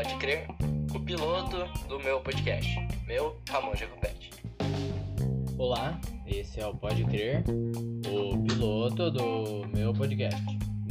Pode 0.00 0.16
Crer, 0.16 0.46
o 0.94 1.00
piloto 1.00 1.58
do 1.86 2.00
meu 2.00 2.20
podcast, 2.20 2.74
meu 3.06 3.36
Ramon 3.50 3.74
Jacopete. 3.74 4.30
Olá, 5.58 6.00
esse 6.26 6.58
é 6.58 6.66
o 6.66 6.74
Pode 6.74 7.04
Crer, 7.04 7.44
o 8.08 8.42
piloto 8.42 9.10
do 9.10 9.68
meu 9.68 9.92
podcast, 9.92 10.42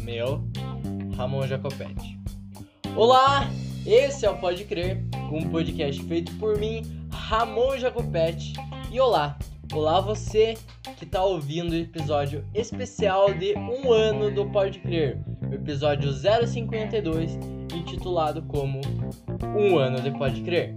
meu 0.04 0.44
Ramon 1.18 1.48
Jacopete. 1.48 2.20
Olá, 2.96 3.50
esse 3.84 4.28
é 4.28 4.30
o 4.30 4.38
Pode 4.38 4.64
Crer, 4.66 5.04
um 5.32 5.50
podcast 5.50 6.04
feito 6.04 6.32
por 6.36 6.60
mim, 6.60 6.84
Ramon 7.12 7.80
Jacopete. 7.80 8.54
E 8.92 9.00
olá, 9.00 9.40
olá 9.74 10.00
você 10.02 10.54
que 11.00 11.06
está 11.06 11.24
ouvindo 11.24 11.72
o 11.72 11.76
episódio 11.76 12.46
especial 12.54 13.34
de 13.34 13.56
um 13.58 13.92
ano 13.92 14.30
do 14.30 14.46
Pode 14.52 14.78
Crer, 14.78 15.18
episódio 15.52 16.14
052, 16.14 17.59
intitulado 17.74 18.42
como 18.44 18.82
Um 19.58 19.78
Ano 19.78 20.02
de 20.02 20.12
Pode 20.12 20.42
Crer. 20.42 20.76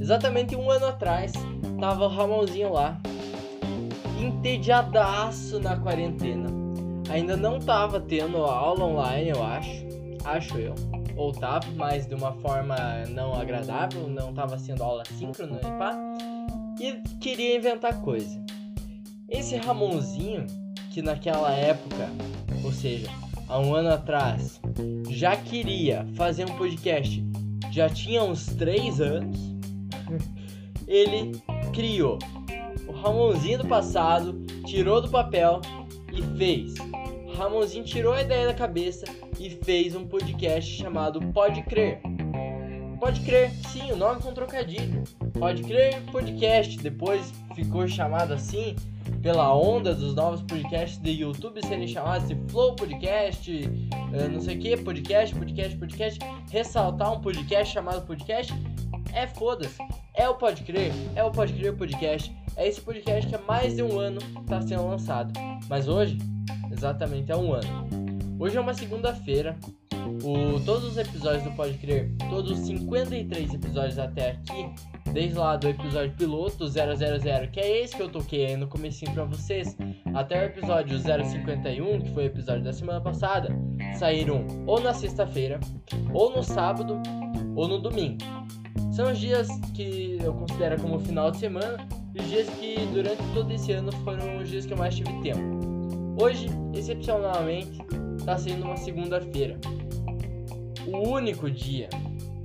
Exatamente 0.00 0.56
um 0.56 0.70
ano 0.70 0.86
atrás, 0.86 1.32
tava 1.78 2.06
o 2.06 2.08
Ramonzinho 2.08 2.72
lá, 2.72 3.00
entediadaço 4.20 5.60
na 5.60 5.76
quarentena. 5.76 6.48
Ainda 7.10 7.36
não 7.36 7.58
tava 7.58 8.00
tendo 8.00 8.38
aula 8.38 8.84
online, 8.84 9.30
eu 9.30 9.42
acho, 9.42 9.86
acho 10.24 10.58
eu. 10.58 10.74
Ou 11.16 11.32
tava, 11.32 11.66
mas 11.76 12.06
de 12.06 12.14
uma 12.14 12.32
forma 12.32 12.76
não 13.10 13.34
agradável, 13.34 14.08
não 14.08 14.32
tava 14.32 14.58
sendo 14.58 14.82
aula 14.82 15.02
síncrona 15.04 15.60
e 15.60 15.78
pá. 15.78 15.92
E 16.80 16.94
queria 17.18 17.56
inventar 17.56 18.00
coisa. 18.00 18.40
Esse 19.28 19.56
Ramonzinho, 19.56 20.46
que 20.90 21.02
naquela 21.02 21.52
época, 21.52 22.08
ou 22.64 22.72
seja, 22.72 23.10
há 23.48 23.58
um 23.58 23.74
ano 23.74 23.90
atrás, 23.90 24.60
já 25.08 25.36
queria 25.36 26.06
fazer 26.14 26.44
um 26.44 26.56
podcast, 26.56 27.24
já 27.70 27.88
tinha 27.88 28.22
uns 28.22 28.46
3 28.46 29.00
anos, 29.00 29.38
ele 30.86 31.32
criou. 31.72 32.18
O 32.86 32.92
Ramonzinho 32.92 33.58
do 33.58 33.68
passado 33.68 34.44
tirou 34.66 35.00
do 35.00 35.08
papel 35.08 35.60
e 36.12 36.22
fez. 36.36 36.74
Ramonzinho 37.36 37.84
tirou 37.84 38.12
a 38.12 38.22
ideia 38.22 38.46
da 38.46 38.54
cabeça 38.54 39.06
e 39.38 39.50
fez 39.50 39.96
um 39.96 40.06
podcast 40.06 40.70
chamado 40.70 41.20
Pode 41.32 41.62
Crer. 41.62 42.00
Pode 43.00 43.20
crer, 43.22 43.50
sim, 43.68 43.90
o 43.90 43.96
nome 43.96 44.22
com 44.22 44.32
trocadilho. 44.32 45.02
Pode 45.36 45.62
crer 45.64 46.00
podcast, 46.12 46.78
depois 46.78 47.32
ficou 47.52 47.88
chamado 47.88 48.32
assim 48.32 48.76
pela 49.22 49.54
onda 49.54 49.94
dos 49.94 50.14
novos 50.14 50.42
podcasts 50.42 50.98
de 50.98 51.12
YouTube 51.12 51.64
serem 51.64 51.86
chamados 51.86 52.26
de 52.26 52.34
Flow 52.50 52.74
Podcast, 52.74 53.50
uh, 53.52 54.32
não 54.32 54.40
sei 54.40 54.56
o 54.56 54.60
que, 54.60 54.76
podcast, 54.76 55.34
podcast, 55.34 55.76
podcast. 55.78 56.20
Ressaltar 56.50 57.12
um 57.12 57.20
podcast 57.20 57.72
chamado 57.72 58.04
podcast 58.04 58.52
é 59.14 59.26
foda-se. 59.28 59.78
É 60.14 60.28
o 60.28 60.34
Pode 60.34 60.62
Crer, 60.64 60.92
é 61.14 61.22
o 61.22 61.30
Pode 61.30 61.52
Crer 61.52 61.76
Podcast. 61.76 62.34
É 62.56 62.66
esse 62.66 62.80
podcast 62.80 63.28
que 63.28 63.34
há 63.34 63.40
mais 63.42 63.76
de 63.76 63.82
um 63.82 63.98
ano 63.98 64.18
está 64.40 64.60
sendo 64.60 64.88
lançado. 64.88 65.32
Mas 65.68 65.86
hoje, 65.86 66.18
exatamente 66.70 67.30
há 67.30 67.36
um 67.38 67.54
ano. 67.54 67.88
Hoje 68.40 68.56
é 68.56 68.60
uma 68.60 68.74
segunda-feira. 68.74 69.56
Todos 70.64 70.84
os 70.84 70.98
episódios 70.98 71.44
do 71.44 71.52
Pode 71.52 71.78
Crer, 71.78 72.10
todos 72.28 72.50
os 72.50 72.58
53 72.66 73.54
episódios 73.54 73.98
até 73.98 74.32
aqui, 74.32 74.68
desde 75.12 75.38
lá 75.38 75.56
do 75.56 75.68
episódio 75.68 76.12
piloto 76.16 76.66
000, 76.68 76.86
que 77.52 77.60
é 77.60 77.82
esse 77.82 77.96
que 77.96 78.02
eu 78.02 78.08
toquei 78.08 78.46
aí 78.46 78.56
no 78.56 78.66
comecinho 78.66 79.12
pra 79.12 79.24
vocês, 79.24 79.76
até 80.14 80.40
o 80.40 80.44
episódio 80.44 80.98
051, 80.98 82.00
que 82.00 82.10
foi 82.10 82.24
o 82.24 82.26
episódio 82.26 82.64
da 82.64 82.72
semana 82.72 83.00
passada, 83.00 83.48
saíram 83.98 84.46
ou 84.66 84.80
na 84.80 84.94
sexta-feira, 84.94 85.60
ou 86.12 86.34
no 86.34 86.42
sábado, 86.42 87.00
ou 87.54 87.68
no 87.68 87.78
domingo. 87.78 88.18
São 88.92 89.10
os 89.10 89.18
dias 89.18 89.48
que 89.74 90.18
eu 90.22 90.34
considero 90.34 90.80
como 90.80 90.98
final 90.98 91.30
de 91.30 91.38
semana 91.38 91.86
e 92.14 92.20
os 92.20 92.28
dias 92.28 92.48
que 92.50 92.76
durante 92.92 93.22
todo 93.34 93.50
esse 93.50 93.72
ano 93.72 93.90
foram 94.04 94.38
os 94.38 94.48
dias 94.48 94.66
que 94.66 94.72
eu 94.72 94.78
mais 94.78 94.94
tive 94.94 95.12
tempo. 95.22 95.40
Hoje, 96.20 96.46
excepcionalmente, 96.74 97.80
está 98.18 98.36
sendo 98.36 98.64
uma 98.64 98.76
segunda-feira. 98.76 99.58
O 100.86 101.08
único 101.08 101.50
dia, 101.50 101.88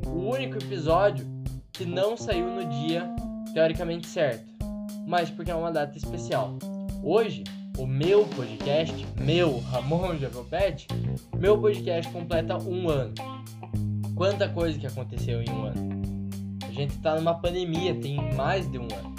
o 0.06 0.30
único 0.32 0.58
episódio 0.58 1.26
que 1.78 1.86
não 1.86 2.18
saiu 2.18 2.48
no 2.50 2.66
dia 2.66 3.08
teoricamente 3.54 4.08
certo, 4.08 4.44
mas 5.06 5.30
porque 5.30 5.52
é 5.52 5.56
uma 5.56 5.72
data 5.72 5.96
especial. 5.96 6.58
Hoje, 7.04 7.44
o 7.78 7.86
meu 7.86 8.26
podcast, 8.26 9.06
meu 9.22 9.60
Ramon 9.60 10.18
Jacopete, 10.18 10.88
meu 11.38 11.56
podcast 11.62 12.12
completa 12.12 12.58
um 12.58 12.90
ano. 12.90 13.14
Quanta 14.16 14.50
coisa 14.50 14.80
que 14.80 14.88
aconteceu 14.88 15.40
em 15.40 15.50
um 15.52 15.66
ano. 15.66 16.02
A 16.68 16.72
gente 16.72 16.98
tá 16.98 17.16
numa 17.16 17.36
pandemia, 17.36 17.94
tem 17.94 18.18
mais 18.34 18.70
de 18.72 18.80
um 18.80 18.88
ano. 18.96 19.16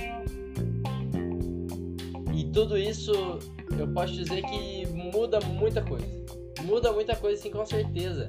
E 2.34 2.44
tudo 2.46 2.76
isso 2.76 3.12
eu 3.78 3.86
posso 3.94 4.12
dizer 4.14 4.42
que 4.42 4.84
muda 4.88 5.38
muita 5.40 5.80
coisa. 5.80 6.06
Muda 6.64 6.92
muita 6.92 7.14
coisa, 7.14 7.40
sim, 7.40 7.50
com 7.50 7.64
certeza. 7.64 8.28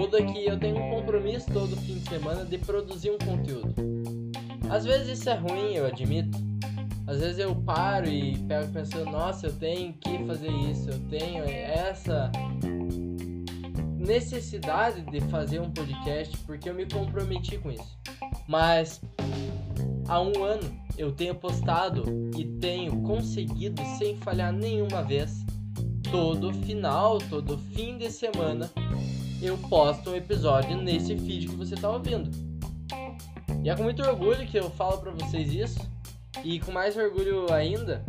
Muda 0.00 0.22
que 0.24 0.46
eu 0.46 0.58
tenho 0.58 0.78
um 0.78 0.90
compromisso 0.96 1.52
todo 1.52 1.76
fim 1.76 1.98
de 1.98 2.08
semana 2.08 2.42
de 2.42 2.56
produzir 2.56 3.10
um 3.10 3.18
conteúdo. 3.18 3.74
Às 4.70 4.86
vezes 4.86 5.18
isso 5.18 5.28
é 5.28 5.34
ruim, 5.34 5.74
eu 5.74 5.84
admito. 5.84 6.38
Às 7.06 7.20
vezes 7.20 7.38
eu 7.38 7.54
paro 7.54 8.08
e 8.08 8.38
pego 8.48 8.72
pensando, 8.72 9.10
nossa, 9.10 9.48
eu 9.48 9.52
tenho 9.52 9.92
que 9.92 10.24
fazer 10.24 10.50
isso, 10.50 10.88
eu 10.88 10.98
tenho 11.10 11.44
essa 11.44 12.32
necessidade 13.98 15.02
de 15.02 15.20
fazer 15.28 15.60
um 15.60 15.70
podcast 15.70 16.34
porque 16.46 16.70
eu 16.70 16.74
me 16.74 16.86
comprometi 16.86 17.58
com 17.58 17.70
isso. 17.70 17.98
Mas 18.48 19.02
há 20.08 20.18
um 20.18 20.42
ano 20.42 20.80
eu 20.96 21.12
tenho 21.12 21.34
postado 21.34 22.04
e 22.38 22.46
tenho 22.58 23.02
conseguido 23.02 23.82
sem 23.98 24.16
falhar 24.16 24.50
nenhuma 24.50 25.02
vez. 25.02 25.44
Todo 26.10 26.54
final, 26.54 27.18
todo 27.18 27.58
fim 27.58 27.98
de 27.98 28.10
semana 28.10 28.70
eu 29.42 29.56
posto 29.56 30.10
um 30.10 30.14
episódio 30.14 30.76
nesse 30.76 31.16
feed 31.16 31.48
que 31.48 31.56
você 31.56 31.74
está 31.74 31.90
ouvindo. 31.90 32.30
E 33.62 33.68
é 33.68 33.76
com 33.76 33.82
muito 33.82 34.02
orgulho 34.02 34.46
que 34.46 34.58
eu 34.58 34.70
falo 34.70 34.98
para 34.98 35.10
vocês 35.12 35.52
isso. 35.52 35.90
E 36.44 36.60
com 36.60 36.72
mais 36.72 36.96
orgulho 36.96 37.52
ainda, 37.52 38.04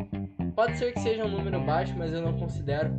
pode 0.55 0.77
ser 0.77 0.93
que 0.93 0.99
seja 0.99 1.25
um 1.25 1.29
número 1.29 1.59
baixo, 1.61 1.93
mas 1.97 2.13
eu 2.13 2.21
não 2.21 2.37
considero. 2.37 2.91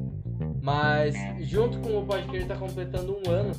Mas 0.61 1.15
junto 1.41 1.79
com 1.81 1.99
o 1.99 2.07
Podcrer 2.07 2.43
está 2.43 2.57
completando 2.57 3.17
um 3.19 3.31
ano, 3.31 3.53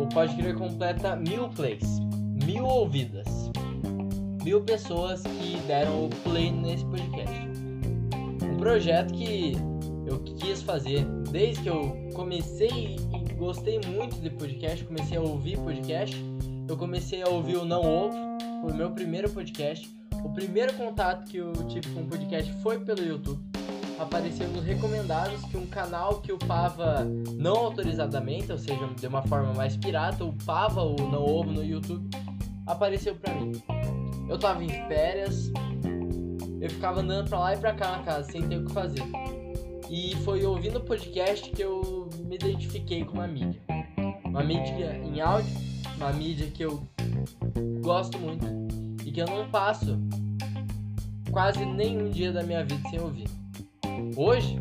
o 0.00 0.06
Podcrer 0.08 0.54
completa 0.54 1.16
mil 1.16 1.48
plays, 1.50 2.00
mil 2.44 2.64
ouvidas, 2.64 3.50
mil 4.42 4.62
pessoas 4.62 5.22
que 5.22 5.56
deram 5.66 6.06
o 6.06 6.10
play 6.22 6.50
nesse 6.50 6.84
podcast. 6.86 7.48
Um 8.42 8.56
projeto 8.56 9.12
que 9.14 9.54
eu 10.06 10.18
quis 10.20 10.62
fazer 10.62 11.04
desde 11.30 11.62
que 11.62 11.68
eu 11.68 12.10
comecei 12.14 12.96
gostei 13.44 13.78
muito 13.86 14.22
de 14.22 14.30
podcast, 14.30 14.82
comecei 14.86 15.18
a 15.18 15.20
ouvir 15.20 15.58
podcast. 15.58 16.16
Eu 16.66 16.78
comecei 16.78 17.22
a 17.22 17.28
ouvir 17.28 17.58
o 17.58 17.64
Não 17.66 17.82
Ovo, 17.82 18.16
foi 18.62 18.72
o 18.72 18.74
meu 18.74 18.90
primeiro 18.92 19.28
podcast. 19.28 19.86
O 20.24 20.30
primeiro 20.30 20.72
contato 20.72 21.30
que 21.30 21.36
eu 21.36 21.52
tive 21.68 21.90
com 21.90 22.00
o 22.00 22.06
podcast 22.06 22.50
foi 22.62 22.78
pelo 22.78 23.04
YouTube. 23.04 23.38
Apareceu 23.98 24.48
nos 24.48 24.64
recomendados 24.64 25.44
que 25.44 25.58
um 25.58 25.66
canal 25.66 26.22
que 26.22 26.32
upava 26.32 27.04
não 27.34 27.54
autorizadamente, 27.56 28.50
ou 28.50 28.56
seja, 28.56 28.86
de 28.98 29.06
uma 29.06 29.20
forma 29.24 29.52
mais 29.52 29.76
pirata, 29.76 30.24
upava 30.24 30.82
o 30.82 30.96
Não 30.96 31.22
Ovo 31.22 31.52
no 31.52 31.62
YouTube, 31.62 32.08
apareceu 32.66 33.14
pra 33.14 33.34
mim. 33.34 33.52
Eu 34.26 34.38
tava 34.38 34.64
em 34.64 34.70
férias, 34.88 35.52
eu 36.62 36.70
ficava 36.70 37.02
andando 37.02 37.28
pra 37.28 37.38
lá 37.38 37.54
e 37.54 37.58
pra 37.58 37.74
cá 37.74 37.98
na 37.98 38.02
casa, 38.04 38.32
sem 38.32 38.48
ter 38.48 38.56
o 38.56 38.64
que 38.64 38.72
fazer. 38.72 39.02
E 39.90 40.16
foi 40.24 40.46
ouvindo 40.46 40.78
o 40.78 40.80
podcast 40.80 41.50
que 41.50 41.62
eu 41.62 42.08
me 42.24 42.36
identifiquei 42.36 43.04
com 43.04 43.14
uma 43.14 43.26
mídia. 43.26 43.60
Uma 44.24 44.42
mídia 44.42 45.00
em 45.04 45.20
áudio, 45.20 45.54
uma 45.96 46.12
mídia 46.12 46.50
que 46.50 46.64
eu 46.64 46.86
gosto 47.82 48.18
muito 48.18 48.46
e 49.04 49.12
que 49.12 49.20
eu 49.20 49.26
não 49.26 49.48
passo 49.50 49.98
quase 51.30 51.64
nenhum 51.64 52.10
dia 52.10 52.32
da 52.32 52.42
minha 52.42 52.64
vida 52.64 52.88
sem 52.88 53.00
ouvir. 53.00 53.28
Hoje, 54.16 54.58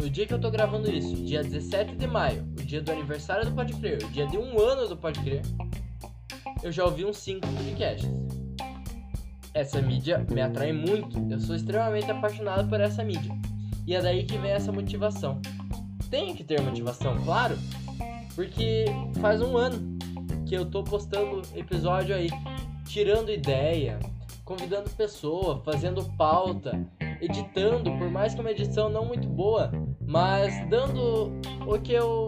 o 0.00 0.08
dia 0.08 0.26
que 0.26 0.32
eu 0.32 0.40
tô 0.40 0.50
gravando 0.50 0.90
isso, 0.90 1.14
dia 1.16 1.42
17 1.42 1.96
de 1.96 2.06
maio, 2.06 2.42
o 2.58 2.62
dia 2.62 2.80
do 2.80 2.90
aniversário 2.90 3.44
do 3.44 3.52
Pode 3.54 3.74
Crer, 3.74 4.02
o 4.04 4.08
dia 4.10 4.26
de 4.26 4.38
um 4.38 4.58
ano 4.58 4.88
do 4.88 4.96
Pode 4.96 5.20
Crer, 5.20 5.42
eu 6.62 6.72
já 6.72 6.84
ouvi 6.84 7.04
uns 7.04 7.18
5 7.18 7.46
podcasts. 7.46 8.10
Essa 9.52 9.82
mídia 9.82 10.24
me 10.30 10.40
atrai 10.40 10.72
muito, 10.72 11.18
eu 11.30 11.40
sou 11.40 11.56
extremamente 11.56 12.10
apaixonado 12.10 12.68
por 12.68 12.80
essa 12.80 13.02
mídia. 13.02 13.32
E 13.86 13.94
é 13.94 14.00
daí 14.00 14.24
que 14.24 14.38
vem 14.38 14.52
essa 14.52 14.70
motivação. 14.70 15.40
Tenho 16.10 16.34
que 16.34 16.42
ter 16.42 16.60
motivação, 16.60 17.16
claro, 17.24 17.56
porque 18.34 18.86
faz 19.20 19.40
um 19.40 19.56
ano 19.56 19.96
que 20.44 20.56
eu 20.56 20.64
tô 20.64 20.82
postando 20.82 21.42
episódio 21.54 22.16
aí, 22.16 22.28
tirando 22.84 23.30
ideia, 23.30 23.96
convidando 24.44 24.90
pessoa, 24.90 25.62
fazendo 25.64 26.04
pauta, 26.16 26.84
editando, 27.20 27.92
por 27.96 28.10
mais 28.10 28.34
que 28.34 28.40
uma 28.40 28.50
edição 28.50 28.90
não 28.90 29.04
muito 29.04 29.28
boa, 29.28 29.70
mas 30.04 30.52
dando 30.68 31.30
o 31.64 31.78
que 31.78 31.92
eu 31.92 32.26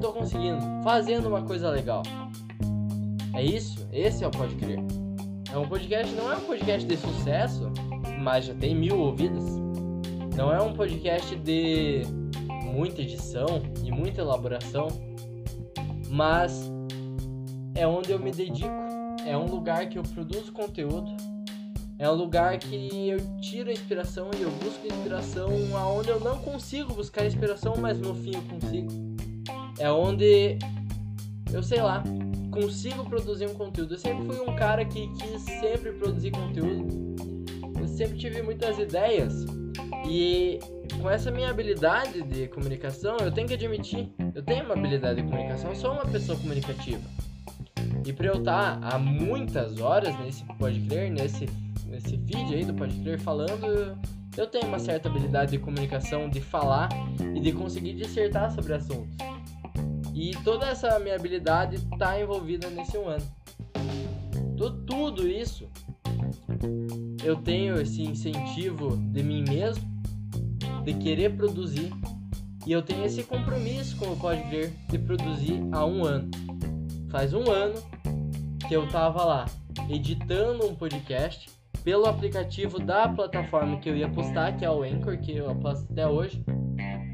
tô 0.00 0.10
conseguindo, 0.12 0.60
fazendo 0.82 1.28
uma 1.28 1.42
coisa 1.42 1.68
legal. 1.68 2.02
É 3.34 3.42
isso, 3.42 3.86
esse 3.92 4.24
é 4.24 4.26
o 4.26 4.30
Pode 4.30 4.54
Crer. 4.54 4.78
É 5.52 5.58
um 5.58 5.68
podcast, 5.68 6.14
não 6.14 6.32
é 6.32 6.36
um 6.36 6.40
podcast 6.40 6.88
de 6.88 6.96
sucesso, 6.96 7.70
mas 8.18 8.46
já 8.46 8.54
tem 8.54 8.74
mil 8.74 8.98
ouvidas. 8.98 9.44
Não 10.34 10.50
é 10.50 10.60
um 10.62 10.72
podcast 10.72 11.36
de 11.36 12.02
muita 12.78 13.02
edição 13.02 13.60
e 13.82 13.90
muita 13.90 14.20
elaboração, 14.20 14.86
mas 16.08 16.70
é 17.74 17.84
onde 17.84 18.12
eu 18.12 18.20
me 18.20 18.30
dedico. 18.30 18.70
É 19.26 19.36
um 19.36 19.46
lugar 19.46 19.88
que 19.88 19.98
eu 19.98 20.02
produzo 20.04 20.52
conteúdo. 20.52 21.10
É 21.98 22.08
um 22.08 22.14
lugar 22.14 22.56
que 22.56 23.08
eu 23.08 23.18
tiro 23.40 23.70
a 23.70 23.72
inspiração 23.72 24.30
e 24.38 24.42
eu 24.42 24.50
busco 24.50 24.86
inspiração 24.86 25.50
aonde 25.76 26.08
eu 26.10 26.20
não 26.20 26.38
consigo 26.38 26.94
buscar 26.94 27.26
inspiração, 27.26 27.74
mas 27.76 27.98
no 27.98 28.14
fim 28.14 28.36
eu 28.36 28.42
consigo. 28.42 28.88
É 29.76 29.90
onde 29.90 30.56
eu 31.52 31.64
sei 31.64 31.82
lá, 31.82 32.04
consigo 32.52 33.04
produzir 33.06 33.46
um 33.46 33.54
conteúdo. 33.54 33.94
Eu 33.94 33.98
sempre 33.98 34.24
fui 34.24 34.38
um 34.48 34.54
cara 34.54 34.84
que 34.84 35.08
quis 35.14 35.42
sempre 35.42 35.90
produzir 35.94 36.30
conteúdo. 36.30 37.08
Sempre 37.98 38.16
tive 38.16 38.42
muitas 38.42 38.78
ideias 38.78 39.44
e 40.08 40.60
com 41.02 41.10
essa 41.10 41.32
minha 41.32 41.50
habilidade 41.50 42.22
de 42.22 42.46
comunicação, 42.46 43.16
eu 43.16 43.32
tenho 43.32 43.48
que 43.48 43.54
admitir, 43.54 44.08
eu 44.36 44.40
tenho 44.40 44.64
uma 44.66 44.74
habilidade 44.74 45.20
de 45.20 45.28
comunicação, 45.28 45.74
sou 45.74 45.94
uma 45.94 46.06
pessoa 46.06 46.38
comunicativa. 46.38 47.02
E 48.06 48.12
pra 48.12 48.28
eu 48.28 48.34
estar 48.34 48.78
há 48.84 49.00
muitas 49.00 49.80
horas 49.80 50.16
nesse 50.20 50.44
Pode 50.44 50.78
Crer, 50.82 51.10
nesse, 51.10 51.46
nesse 51.86 52.16
feed 52.18 52.54
aí 52.54 52.64
do 52.64 52.72
Pode 52.72 52.94
Crer 53.00 53.18
falando, 53.18 53.98
eu 54.36 54.46
tenho 54.46 54.68
uma 54.68 54.78
certa 54.78 55.08
habilidade 55.08 55.50
de 55.50 55.58
comunicação, 55.58 56.30
de 56.30 56.40
falar 56.40 56.88
e 57.34 57.40
de 57.40 57.50
conseguir 57.50 57.94
dissertar 57.94 58.52
sobre 58.52 58.74
assuntos. 58.74 59.16
E 60.14 60.36
toda 60.44 60.68
essa 60.68 61.00
minha 61.00 61.16
habilidade 61.16 61.74
está 61.74 62.20
envolvida 62.20 62.70
nesse 62.70 62.96
um 62.96 63.08
ano. 63.08 63.26
Tudo 64.86 65.26
isso 65.26 65.68
eu 67.24 67.36
tenho 67.36 67.80
esse 67.80 68.02
incentivo 68.02 68.96
de 68.96 69.22
mim 69.22 69.44
mesmo, 69.48 69.84
de 70.84 70.94
querer 70.94 71.36
produzir, 71.36 71.92
e 72.66 72.72
eu 72.72 72.82
tenho 72.82 73.04
esse 73.04 73.22
compromisso, 73.22 73.96
como 73.96 74.16
pode 74.16 74.42
ver, 74.50 74.72
de 74.88 74.98
produzir 74.98 75.60
há 75.72 75.84
um 75.84 76.04
ano. 76.04 76.30
Faz 77.10 77.32
um 77.32 77.50
ano 77.50 77.74
que 78.68 78.74
eu 78.74 78.86
tava 78.88 79.24
lá 79.24 79.46
editando 79.88 80.66
um 80.66 80.74
podcast 80.74 81.48
pelo 81.82 82.06
aplicativo 82.06 82.78
da 82.78 83.08
plataforma 83.08 83.78
que 83.78 83.88
eu 83.88 83.96
ia 83.96 84.08
postar, 84.08 84.56
que 84.56 84.64
é 84.64 84.70
o 84.70 84.82
Anchor, 84.82 85.18
que 85.18 85.36
eu 85.36 85.54
posto 85.56 85.90
até 85.90 86.06
hoje. 86.06 86.44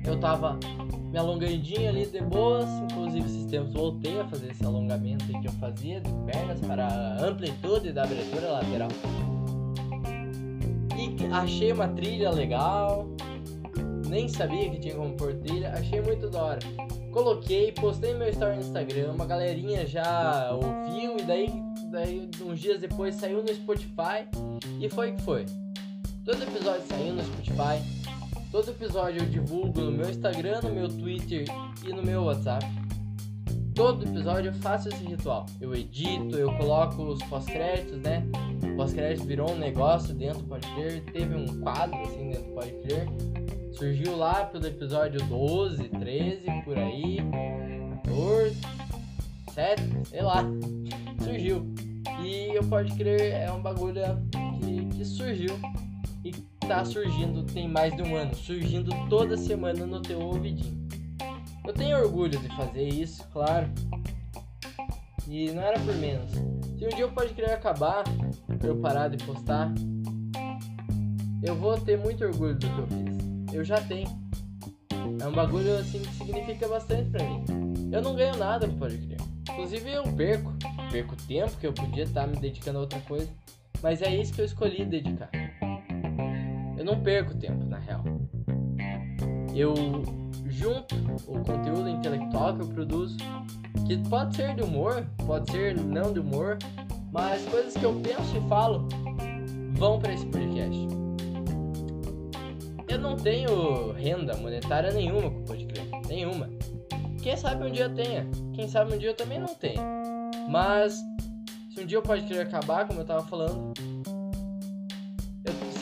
Eu 0.04 0.18
tava 0.18 0.58
me 1.14 1.20
alongandinho 1.20 1.88
ali 1.88 2.06
de 2.06 2.20
boas, 2.22 2.68
inclusive 2.90 3.24
esses 3.26 3.46
tempos 3.46 3.72
voltei 3.72 4.20
a 4.20 4.26
fazer 4.26 4.50
esse 4.50 4.66
alongamento 4.66 5.24
que 5.26 5.46
eu 5.46 5.52
fazia 5.52 6.00
de 6.00 6.10
pernas 6.26 6.58
para 6.58 6.88
a 6.88 7.24
amplitude 7.24 7.92
da 7.92 8.02
abertura 8.02 8.50
lateral. 8.50 8.88
E 10.98 11.32
achei 11.32 11.70
uma 11.70 11.86
trilha 11.86 12.32
legal, 12.32 13.06
nem 14.08 14.28
sabia 14.28 14.68
que 14.68 14.80
tinha 14.80 14.96
como 14.96 15.14
pôr 15.14 15.34
trilha, 15.34 15.70
achei 15.70 16.00
muito 16.00 16.28
da 16.28 16.42
hora. 16.42 16.58
Coloquei, 17.12 17.70
postei 17.70 18.12
meu 18.14 18.28
story 18.30 18.56
no 18.56 18.62
Instagram, 18.62 19.12
uma 19.12 19.24
galerinha 19.24 19.86
já 19.86 20.50
ouviu 20.52 21.16
e 21.16 21.22
daí, 21.22 21.48
daí 21.92 22.28
uns 22.44 22.58
dias 22.58 22.80
depois 22.80 23.14
saiu 23.14 23.40
no 23.40 23.54
Spotify 23.54 24.26
e 24.80 24.88
foi 24.88 25.12
que 25.12 25.22
foi. 25.22 25.46
Todo 26.24 26.42
episódio 26.42 26.82
saiu 26.88 27.14
no 27.14 27.22
Spotify, 27.22 27.80
todo 28.54 28.70
episódio 28.70 29.20
eu 29.20 29.26
divulgo 29.26 29.80
no 29.80 29.90
meu 29.90 30.08
Instagram, 30.08 30.60
no 30.62 30.72
meu 30.72 30.88
Twitter 30.88 31.44
e 31.84 31.92
no 31.92 32.00
meu 32.04 32.22
WhatsApp. 32.22 32.64
Todo 33.74 34.04
episódio 34.04 34.50
eu 34.50 34.54
faço 34.54 34.88
esse 34.90 35.02
ritual. 35.02 35.46
Eu 35.60 35.74
edito, 35.74 36.36
eu 36.36 36.56
coloco 36.56 37.02
os 37.02 37.20
pós-créditos, 37.24 37.98
né? 37.98 38.24
Pós-créditos 38.76 39.26
virou 39.26 39.50
um 39.50 39.58
negócio 39.58 40.14
dentro 40.14 40.42
do 40.42 40.44
Pode 40.44 40.68
Crer, 40.72 41.02
teve 41.12 41.34
um 41.34 41.60
quadro 41.62 42.00
assim 42.02 42.28
dentro 42.28 42.44
do 42.44 42.54
Pode 42.54 42.72
Crer 42.74 43.08
Surgiu 43.72 44.16
lá 44.16 44.44
pelo 44.44 44.64
episódio 44.68 45.20
12, 45.26 45.88
13, 45.88 46.44
por 46.64 46.78
aí. 46.78 47.16
14, 48.04 48.56
7, 49.52 49.82
sei 50.04 50.22
lá. 50.22 50.44
Surgiu. 51.24 51.74
E 52.22 52.54
eu 52.54 52.62
pode 52.62 52.94
crer, 52.94 53.32
é 53.32 53.50
um 53.50 53.60
bagulho 53.60 54.00
que, 54.60 54.96
que 54.96 55.04
surgiu 55.04 55.58
e 56.24 56.32
tá 56.66 56.84
surgindo 56.84 57.44
tem 57.44 57.68
mais 57.68 57.94
de 57.94 58.02
um 58.02 58.16
ano, 58.16 58.34
surgindo 58.34 58.90
toda 59.08 59.36
semana 59.36 59.86
no 59.86 60.00
teu 60.00 60.20
ouvidinho. 60.20 60.88
Eu 61.66 61.72
tenho 61.72 61.98
orgulho 61.98 62.38
de 62.38 62.48
fazer 62.56 62.88
isso, 62.88 63.26
claro. 63.32 63.68
E 65.28 65.50
não 65.50 65.62
era 65.62 65.78
por 65.80 65.94
menos. 65.96 66.30
Se 66.30 66.84
um 66.84 66.88
dia 66.88 67.00
eu 67.00 67.12
pode 67.12 67.34
querer 67.34 67.52
acabar, 67.52 68.04
eu 68.62 68.76
parar 68.80 69.08
de 69.08 69.24
postar, 69.24 69.72
eu 71.42 71.54
vou 71.54 71.78
ter 71.78 71.98
muito 71.98 72.24
orgulho 72.24 72.54
do 72.54 72.66
que 72.66 72.78
eu 72.78 72.86
fiz 72.86 73.24
eu 73.54 73.64
já 73.64 73.80
tenho. 73.80 74.08
É 75.20 75.26
um 75.26 75.32
bagulho 75.32 75.78
assim 75.78 76.00
que 76.02 76.12
significa 76.14 76.66
bastante 76.66 77.08
pra 77.10 77.24
mim. 77.24 77.44
Eu 77.92 78.02
não 78.02 78.16
ganho 78.16 78.36
nada 78.36 78.66
com 78.66 78.76
Pode 78.76 78.98
Crer. 78.98 79.18
Inclusive 79.48 79.92
eu 79.92 80.02
perco. 80.14 80.52
Perco 80.90 81.16
tempo 81.28 81.56
que 81.58 81.66
eu 81.66 81.72
podia 81.72 82.02
estar 82.02 82.26
me 82.26 82.36
dedicando 82.36 82.78
a 82.78 82.80
outra 82.82 83.00
coisa. 83.00 83.30
Mas 83.80 84.02
é 84.02 84.14
isso 84.14 84.32
que 84.32 84.40
eu 84.40 84.44
escolhi 84.44 84.84
dedicar. 84.84 85.30
Eu 86.84 86.96
não 86.96 87.00
perco 87.00 87.34
tempo, 87.34 87.64
na 87.64 87.78
real. 87.78 88.04
Eu 89.54 89.74
junto 90.46 90.94
o 91.26 91.42
conteúdo 91.42 91.88
intelectual 91.88 92.54
que 92.54 92.60
eu 92.60 92.68
produzo, 92.68 93.16
que 93.86 93.96
pode 94.08 94.36
ser 94.36 94.54
de 94.54 94.62
humor, 94.62 95.06
pode 95.26 95.50
ser 95.50 95.80
não 95.80 96.12
de 96.12 96.20
humor, 96.20 96.58
mas 97.10 97.42
coisas 97.46 97.74
que 97.74 97.84
eu 97.84 97.94
penso 98.00 98.36
e 98.36 98.48
falo 98.48 98.86
vão 99.78 99.98
para 99.98 100.12
esse 100.12 100.26
podcast 100.26 100.94
eu 102.86 102.98
não 102.98 103.16
tenho 103.16 103.92
renda 103.92 104.36
monetária 104.36 104.92
nenhuma 104.92 105.28
com 105.30 105.40
o 105.40 105.44
Pode 105.44 105.66
Crer. 105.66 105.84
Nenhuma. 106.06 106.48
Quem 107.20 107.36
sabe 107.36 107.66
um 107.66 107.70
dia 107.70 107.86
eu 107.86 107.94
tenha. 107.94 108.26
Quem 108.54 108.68
sabe 108.68 108.94
um 108.94 108.98
dia 108.98 109.10
eu 109.10 109.14
também 109.14 109.40
não 109.40 109.52
tenha. 109.52 109.82
Mas, 110.48 111.02
se 111.72 111.80
um 111.80 111.86
dia 111.86 111.98
o 111.98 112.02
Pode 112.02 112.24
Crer 112.24 112.46
acabar, 112.46 112.86
como 112.86 113.00
eu 113.00 113.04
tava 113.04 113.26
falando, 113.26 113.74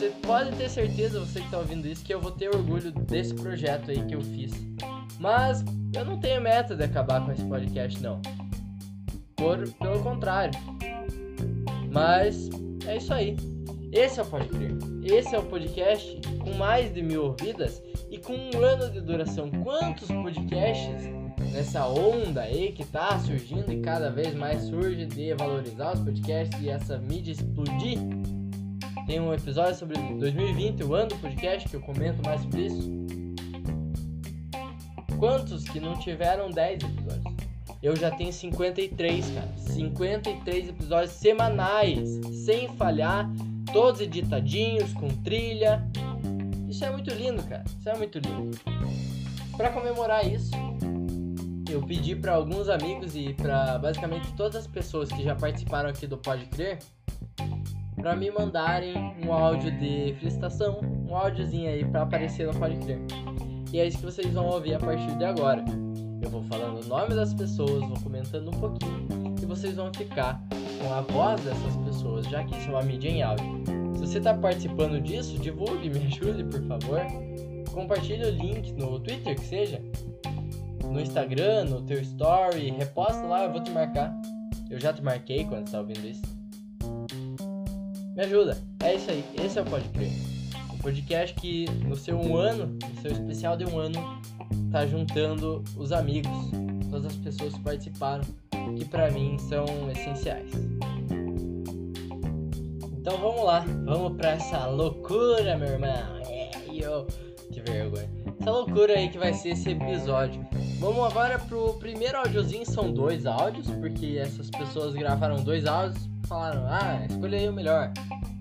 você 0.03 0.09
pode 0.21 0.51
ter 0.57 0.69
certeza, 0.69 1.19
você 1.19 1.39
que 1.39 1.49
tá 1.49 1.59
ouvindo 1.59 1.87
isso, 1.87 2.03
que 2.03 2.13
eu 2.13 2.19
vou 2.19 2.31
ter 2.31 2.53
orgulho 2.53 2.91
desse 2.91 3.33
projeto 3.33 3.89
aí 3.89 4.03
que 4.05 4.13
eu 4.13 4.21
fiz. 4.21 4.51
Mas, 5.17 5.63
eu 5.93 6.03
não 6.03 6.19
tenho 6.19 6.41
meta 6.41 6.75
de 6.75 6.83
acabar 6.83 7.23
com 7.23 7.31
esse 7.31 7.43
podcast, 7.45 8.01
não. 8.01 8.21
Por, 9.35 9.69
pelo 9.75 10.03
contrário. 10.03 10.59
Mas, 11.89 12.49
é 12.85 12.97
isso 12.97 13.13
aí. 13.13 13.37
Esse 13.93 14.19
é 14.19 14.23
o 14.23 14.25
Pode 14.25 14.49
Crer. 14.49 14.75
Esse 15.03 15.35
é 15.35 15.39
o 15.39 15.43
podcast 15.43 16.19
com 16.39 16.51
mais 16.53 16.93
de 16.93 17.01
mil 17.01 17.25
ouvidas 17.25 17.81
e 18.11 18.17
com 18.17 18.33
um 18.33 18.61
ano 18.61 18.89
de 18.89 18.99
duração. 18.99 19.49
Quantos 19.63 20.07
podcasts 20.09 21.07
nessa 21.53 21.87
onda 21.87 22.41
aí 22.41 22.73
que 22.73 22.83
tá 22.83 23.17
surgindo 23.19 23.71
e 23.71 23.79
cada 23.79 24.09
vez 24.09 24.33
mais 24.35 24.63
surge 24.63 25.05
de 25.05 25.33
valorizar 25.35 25.93
os 25.93 25.99
podcasts 26.01 26.61
e 26.61 26.69
essa 26.69 26.97
mídia 26.97 27.31
explodir? 27.31 27.99
Tem 29.05 29.19
um 29.19 29.33
episódio 29.33 29.75
sobre 29.75 29.97
2020, 29.97 30.83
o 30.83 30.95
ano 30.95 31.09
do 31.09 31.15
podcast, 31.17 31.67
que 31.67 31.75
eu 31.75 31.81
comento 31.81 32.23
mais 32.25 32.41
sobre 32.41 32.67
isso. 32.67 32.91
Quantos 35.19 35.65
que 35.65 35.79
não 35.79 35.99
tiveram 35.99 36.49
10 36.49 36.83
episódios? 36.83 37.33
Eu 37.81 37.97
já 37.97 38.11
tenho 38.11 38.31
53, 38.31 39.29
cara. 39.31 39.47
53 39.57 40.69
episódios 40.69 41.11
semanais, 41.11 42.21
sem 42.45 42.69
falhar 42.77 43.29
todos 43.73 43.99
editadinhos, 43.99 44.93
com 44.93 45.09
trilha. 45.09 45.85
Isso 46.69 46.85
é 46.85 46.89
muito 46.89 47.13
lindo, 47.13 47.43
cara. 47.43 47.65
Isso 47.77 47.89
é 47.89 47.97
muito 47.97 48.19
lindo. 48.19 48.57
Para 49.57 49.69
comemorar 49.71 50.25
isso, 50.25 50.51
eu 51.69 51.81
pedi 51.81 52.15
para 52.15 52.35
alguns 52.35 52.69
amigos 52.69 53.17
e 53.17 53.33
para 53.33 53.77
basicamente 53.79 54.31
todas 54.37 54.55
as 54.55 54.67
pessoas 54.67 55.09
que 55.09 55.21
já 55.21 55.35
participaram 55.35 55.89
aqui 55.89 56.07
do 56.07 56.17
Pode 56.17 56.45
Crer 56.45 56.79
para 58.03 58.17
me 58.17 58.29
mandarem 58.29 59.15
um 59.25 59.31
áudio 59.31 59.71
de 59.79 60.13
felicitação, 60.19 60.81
um 61.09 61.15
áudiozinho 61.15 61.69
aí 61.69 61.85
para 61.85 62.01
aparecer 62.01 62.45
no 62.45 62.53
Pode 62.53 62.75
Crer. 62.79 62.99
E 63.71 63.79
é 63.79 63.87
isso 63.87 63.97
que 63.99 64.03
vocês 64.03 64.31
vão 64.33 64.45
ouvir 64.45 64.75
a 64.75 64.79
partir 64.79 65.17
de 65.17 65.23
agora. 65.23 65.63
Eu 66.21 66.29
vou 66.29 66.43
falando 66.43 66.83
o 66.83 66.85
nome 66.85 67.15
das 67.15 67.33
pessoas, 67.33 67.79
vou 67.79 67.97
comentando 68.03 68.49
um 68.49 68.59
pouquinho 68.59 69.07
e 69.41 69.45
vocês 69.45 69.75
vão 69.75 69.89
ficar 69.93 70.43
com 70.81 70.93
a 70.93 70.99
voz 70.99 71.41
dessas 71.45 71.77
pessoas, 71.77 72.25
já 72.27 72.43
que 72.43 72.57
isso 72.57 72.67
é 72.67 72.73
uma 72.73 72.83
mídia 72.83 73.07
em 73.07 73.23
áudio. 73.23 73.45
Se 73.93 74.01
você 74.01 74.17
está 74.17 74.33
participando 74.33 74.99
disso, 74.99 75.39
divulgue, 75.39 75.89
me 75.89 75.99
ajude, 76.05 76.43
por 76.43 76.61
favor. 76.63 76.99
Compartilhe 77.71 78.25
o 78.25 78.31
link 78.31 78.73
no 78.73 78.99
Twitter, 78.99 79.33
que 79.33 79.45
seja, 79.45 79.81
no 80.83 80.99
Instagram, 80.99 81.65
no 81.65 81.81
teu 81.81 82.01
story, 82.01 82.69
reposta 82.71 83.25
lá, 83.25 83.45
eu 83.45 83.51
vou 83.53 83.63
te 83.63 83.71
marcar. 83.71 84.13
Eu 84.69 84.77
já 84.77 84.91
te 84.91 85.01
marquei 85.01 85.45
quando 85.45 85.67
está 85.67 85.79
ouvindo 85.79 86.05
isso. 86.05 86.42
Me 88.15 88.23
ajuda. 88.23 88.55
É 88.83 88.93
isso 88.93 89.09
aí. 89.09 89.25
Esse 89.43 89.57
é 89.57 89.61
o 89.63 89.65
Pode 89.65 89.89
Crer. 89.89 90.11
Um 90.71 90.77
podcast 90.77 91.33
que 91.33 91.65
no 91.83 91.95
seu 91.95 92.15
um 92.15 92.37
ano, 92.37 92.67
no 92.67 93.01
seu 93.01 93.11
especial 93.11 93.57
de 93.57 93.65
um 93.65 93.79
ano, 93.79 94.21
tá 94.71 94.85
juntando 94.85 95.63
os 95.75 95.91
amigos, 95.91 96.51
todas 96.91 97.07
as 97.07 97.15
pessoas 97.15 97.55
que 97.55 97.61
participaram 97.61 98.23
que 98.77 98.85
para 98.85 99.09
mim 99.09 99.39
são 99.39 99.65
essenciais. 99.89 100.51
Então 102.99 103.17
vamos 103.17 103.45
lá, 103.45 103.65
vamos 103.83 104.15
para 104.15 104.33
essa 104.33 104.67
loucura, 104.67 105.57
meu 105.57 105.69
irmão. 105.69 105.89
É, 106.27 106.51
eu, 106.71 107.07
que 107.51 107.61
vergonha. 107.61 108.09
Essa 108.39 108.51
loucura 108.51 108.93
aí 108.93 109.09
que 109.09 109.17
vai 109.17 109.33
ser 109.33 109.49
esse 109.49 109.71
episódio. 109.71 110.45
Vamos 110.79 111.03
agora 111.03 111.39
pro 111.39 111.73
primeiro 111.79 112.19
áudiozinho, 112.19 112.65
são 112.65 112.93
dois 112.93 113.25
áudios, 113.25 113.67
porque 113.71 114.17
essas 114.19 114.51
pessoas 114.51 114.93
gravaram 114.93 115.43
dois 115.43 115.65
áudios, 115.65 116.07
falaram, 116.33 116.65
ah, 116.67 117.05
escolha 117.07 117.37
aí 117.37 117.47
o 117.47 117.53
melhor. 117.53 117.93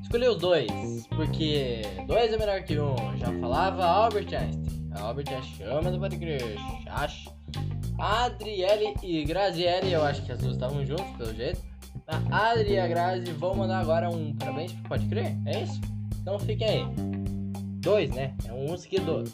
Escolhi 0.02 0.26
os 0.26 0.38
dois, 0.38 1.06
porque 1.08 1.82
dois 2.06 2.32
é 2.32 2.38
melhor 2.38 2.62
que 2.62 2.80
um. 2.80 2.96
Já 3.18 3.26
falava 3.38 3.84
Albert 3.84 4.32
Einstein. 4.32 4.90
Albert 4.94 5.30
é 5.30 5.42
chama 5.42 5.90
do 5.90 5.99
podcast. 5.99 6.56
Acho. 6.87 7.30
Adriele 7.99 8.94
e 9.02 9.25
Graziele, 9.25 9.92
eu 9.92 10.02
acho 10.02 10.22
que 10.22 10.32
as 10.32 10.38
duas 10.38 10.54
estavam 10.54 10.87
juntas, 10.87 11.04
pelo 11.18 11.34
jeito. 11.34 11.61
A 12.08 12.50
Adri 12.50 12.72
e 12.72 12.80
a 12.80 12.88
Grazi 12.88 13.30
vão 13.32 13.54
mandar 13.54 13.80
agora 13.80 14.08
um 14.11 14.34
parabéns, 14.34 14.72
pode 14.88 15.06
crer? 15.06 15.37
É 15.46 15.62
isso? 15.62 15.78
Então 16.20 16.38
fiquem 16.38 16.66
aí. 16.66 16.87
Dois, 17.80 18.11
né? 18.11 18.34
É 18.49 18.52
um 18.52 18.76
seguidor. 18.76 19.25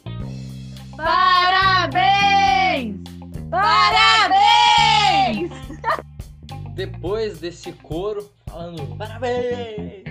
Parabéns! 0.96 2.96
Parabéns! 3.50 5.50
Depois 6.78 7.40
desse 7.40 7.72
coro 7.72 8.30
falando 8.46 8.96
parabéns, 8.96 10.04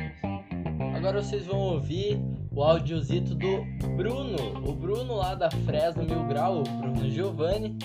agora 0.97 1.23
vocês 1.23 1.45
vão 1.45 1.57
ouvir 1.57 2.19
o 2.51 2.61
audiozito 2.61 3.33
do 3.35 3.63
Bruno, 3.95 4.35
o 4.67 4.73
Bruno 4.73 5.15
lá 5.15 5.33
da 5.33 5.49
Fresno 5.49 6.03
Mil 6.03 6.25
Grau, 6.25 6.59
o 6.59 6.63
Bruno 6.63 7.09
Giovanni, 7.09 7.77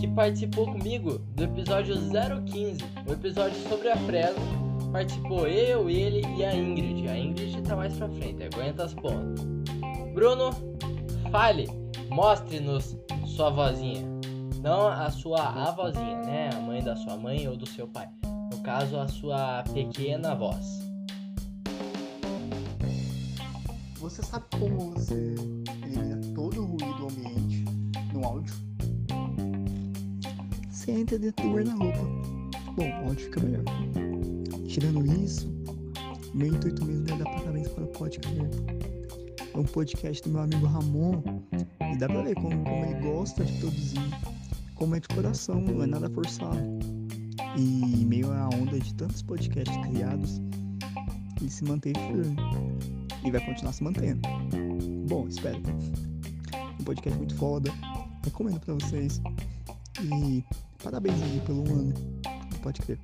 que 0.00 0.08
participou 0.08 0.64
comigo 0.72 1.18
do 1.18 1.44
episódio 1.44 1.96
015, 1.96 2.78
o 3.06 3.12
episódio 3.12 3.60
sobre 3.68 3.90
a 3.90 3.96
Fresno. 3.98 4.42
Participou 4.90 5.46
eu, 5.46 5.90
ele 5.90 6.22
e 6.38 6.46
a 6.46 6.56
Ingrid. 6.56 7.06
A 7.06 7.18
Ingrid 7.18 7.60
tá 7.60 7.76
mais 7.76 7.94
pra 7.94 8.08
frente, 8.08 8.42
aguenta 8.42 8.84
as 8.84 8.94
pontas. 8.94 9.44
Bruno, 10.14 10.48
fale, 11.30 11.68
mostre-nos 12.08 12.96
sua 13.26 13.50
vozinha. 13.50 14.13
Não 14.64 14.88
a 14.88 15.10
sua 15.10 15.42
avózinha, 15.68 16.22
né? 16.22 16.48
A 16.54 16.58
mãe 16.58 16.82
da 16.82 16.96
sua 16.96 17.18
mãe 17.18 17.46
ou 17.46 17.54
do 17.54 17.68
seu 17.68 17.86
pai. 17.86 18.08
No 18.50 18.62
caso, 18.62 18.96
a 18.96 19.06
sua 19.06 19.62
pequena 19.74 20.34
voz. 20.34 20.80
Você 23.98 24.22
sabe 24.22 24.46
como 24.58 24.92
você 24.92 25.34
elimina 25.84 26.18
todo 26.34 26.62
o 26.62 26.64
ruído 26.64 26.94
do 26.94 27.08
ambiente 27.08 27.62
no 28.14 28.24
áudio? 28.24 28.54
Você 30.70 30.92
entra 30.92 31.18
dentro 31.18 31.46
do 31.46 31.54
guarda-roupa. 31.54 31.98
Bom, 32.74 32.90
áudio 33.06 33.24
fica 33.26 33.40
melhor. 33.40 33.64
Tirando 34.66 35.04
isso, 35.22 35.46
meu 36.32 36.48
intuito 36.48 36.82
mesmo 36.86 37.06
é 37.10 37.18
dar 37.18 37.30
parabéns 37.30 37.68
para 37.68 37.84
o 37.84 37.88
podcast. 37.88 38.62
É 39.52 39.58
um 39.58 39.64
podcast 39.64 40.22
do 40.22 40.30
meu 40.30 40.40
amigo 40.40 40.64
Ramon 40.64 41.22
e 41.92 41.98
dá 41.98 42.06
pra 42.06 42.22
ver 42.22 42.34
como, 42.36 42.64
como 42.64 42.84
ele 42.86 42.94
gosta 43.00 43.44
de 43.44 43.52
produzir, 43.60 44.00
como 44.74 44.96
é 44.96 45.00
de 45.00 45.08
coração, 45.08 45.60
não 45.60 45.82
é 45.82 45.86
nada 45.86 46.08
forçado. 46.10 46.58
E 47.56 48.02
em 48.02 48.04
meio 48.04 48.32
à 48.32 48.48
onda 48.48 48.78
de 48.78 48.94
tantos 48.94 49.22
podcasts 49.22 49.76
criados, 49.86 50.40
ele 51.40 51.50
se 51.50 51.64
mantém 51.64 51.92
firme 51.94 52.36
e 53.24 53.30
vai 53.30 53.44
continuar 53.44 53.72
se 53.72 53.82
mantendo. 53.82 54.20
Bom, 55.08 55.26
espero. 55.28 55.60
Um 56.80 56.84
podcast 56.84 57.18
muito 57.18 57.34
foda. 57.36 57.70
Recomendo 58.24 58.60
pra 58.60 58.74
vocês. 58.74 59.20
E 60.02 60.44
parabéns 60.82 61.22
aí 61.22 61.40
pelo 61.46 61.62
ano. 61.72 61.94
Pode 62.62 62.80
crer. 62.82 62.98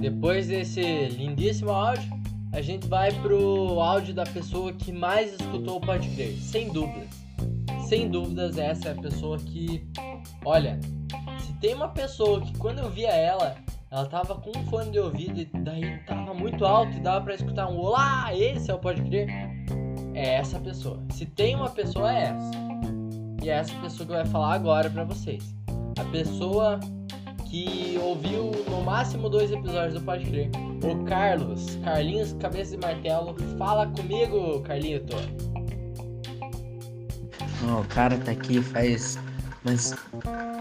Depois 0.00 0.46
desse 0.48 1.08
lindíssimo 1.08 1.70
áudio, 1.70 2.10
a 2.52 2.60
gente 2.60 2.86
vai 2.86 3.12
pro 3.20 3.80
áudio 3.80 4.14
da 4.14 4.24
pessoa 4.24 4.72
que 4.72 4.92
mais 4.92 5.32
escutou 5.32 5.76
o 5.76 5.80
Pode 5.80 6.08
Crer, 6.10 6.36
sem 6.36 6.72
dúvidas. 6.72 7.19
Sem 7.90 8.08
dúvidas, 8.08 8.56
essa 8.56 8.90
é 8.90 8.92
a 8.92 8.94
pessoa 8.94 9.36
que. 9.36 9.84
Olha, 10.44 10.78
se 11.40 11.52
tem 11.54 11.74
uma 11.74 11.88
pessoa 11.88 12.40
que 12.40 12.56
quando 12.56 12.78
eu 12.78 12.88
via 12.88 13.08
ela, 13.08 13.56
ela 13.90 14.06
tava 14.06 14.36
com 14.36 14.56
um 14.56 14.64
fone 14.66 14.92
de 14.92 15.00
ouvido 15.00 15.40
e 15.40 15.44
daí 15.44 15.98
tava 16.06 16.32
muito 16.32 16.64
alto 16.64 16.96
e 16.96 17.00
dava 17.00 17.24
para 17.24 17.34
escutar 17.34 17.66
um 17.68 17.76
Olá, 17.76 18.32
esse 18.32 18.70
é 18.70 18.74
o 18.74 18.78
Pode 18.78 19.02
Crer. 19.02 19.28
É 20.14 20.34
essa 20.36 20.60
pessoa. 20.60 21.02
Se 21.10 21.26
tem 21.26 21.56
uma 21.56 21.68
pessoa, 21.68 22.16
é 22.16 22.26
essa. 22.26 22.50
E 23.42 23.50
é 23.50 23.54
essa 23.54 23.74
pessoa 23.80 24.06
que 24.06 24.12
vai 24.12 24.26
falar 24.26 24.54
agora 24.54 24.88
para 24.88 25.02
vocês. 25.02 25.52
A 25.98 26.04
pessoa 26.12 26.78
que 27.46 27.98
ouviu 28.00 28.52
no 28.70 28.82
máximo 28.82 29.28
dois 29.28 29.50
episódios 29.50 29.94
do 29.94 30.00
Pode 30.02 30.26
Crer. 30.26 30.48
O 30.84 31.04
Carlos, 31.06 31.74
Carlinhos 31.82 32.34
Cabeça 32.34 32.76
de 32.76 32.86
Martelo. 32.86 33.34
Fala 33.58 33.88
comigo, 33.88 34.60
Carlito. 34.60 35.16
Ó, 37.68 37.80
o 37.80 37.84
cara 37.84 38.16
tá 38.18 38.32
aqui 38.32 38.62
faz 38.62 39.18
umas 39.64 39.94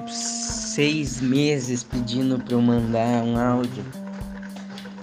seis 0.08 1.22
meses 1.22 1.84
pedindo 1.84 2.40
pra 2.40 2.54
eu 2.54 2.62
mandar 2.62 3.24
um 3.24 3.38
áudio. 3.38 3.84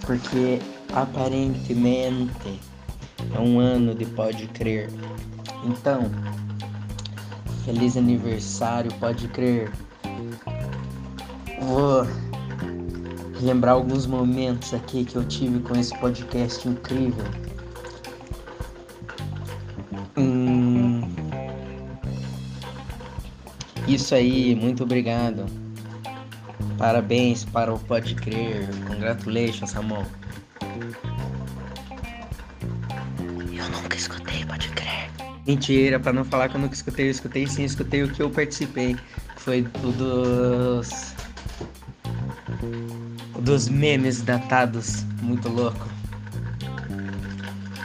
Porque 0.03 0.61
aparentemente 0.93 2.61
é 3.35 3.39
um 3.39 3.59
ano 3.59 3.95
de 3.95 4.05
Pode 4.05 4.47
Crer. 4.49 4.91
Então, 5.65 6.11
feliz 7.65 7.97
aniversário, 7.97 8.93
Pode 8.95 9.27
Crer. 9.29 9.73
Vou 11.61 12.07
lembrar 13.41 13.73
alguns 13.73 14.07
momentos 14.07 14.73
aqui 14.73 15.05
que 15.05 15.17
eu 15.17 15.25
tive 15.25 15.61
com 15.61 15.75
esse 15.75 15.97
podcast 15.99 16.67
incrível. 16.69 17.25
Isso 23.87 24.15
aí, 24.15 24.55
muito 24.55 24.83
obrigado. 24.83 25.47
Parabéns 26.79 27.45
para 27.45 27.73
o 27.73 27.79
Pode 27.79 28.15
Crer. 28.15 28.69
Congratulations, 28.87 29.73
Ramon. 29.73 30.05
Eu 33.53 33.69
nunca 33.71 33.97
escutei, 33.97 34.45
pode 34.45 34.69
crer. 34.71 35.11
Mentira, 35.47 35.99
para 35.99 36.13
não 36.13 36.25
falar 36.25 36.49
que 36.49 36.57
eu 36.57 36.61
nunca 36.61 36.75
escutei, 36.75 37.07
eu 37.07 37.11
escutei 37.11 37.47
sim, 37.47 37.65
escutei 37.65 38.03
o 38.03 38.09
que 38.09 38.21
eu 38.21 38.29
participei. 38.29 38.97
Foi 39.39 39.67
o 39.83 39.93
dos. 39.93 41.15
dos 43.41 43.69
memes 43.69 44.21
datados, 44.21 45.05
muito 45.23 45.49
louco. 45.49 45.87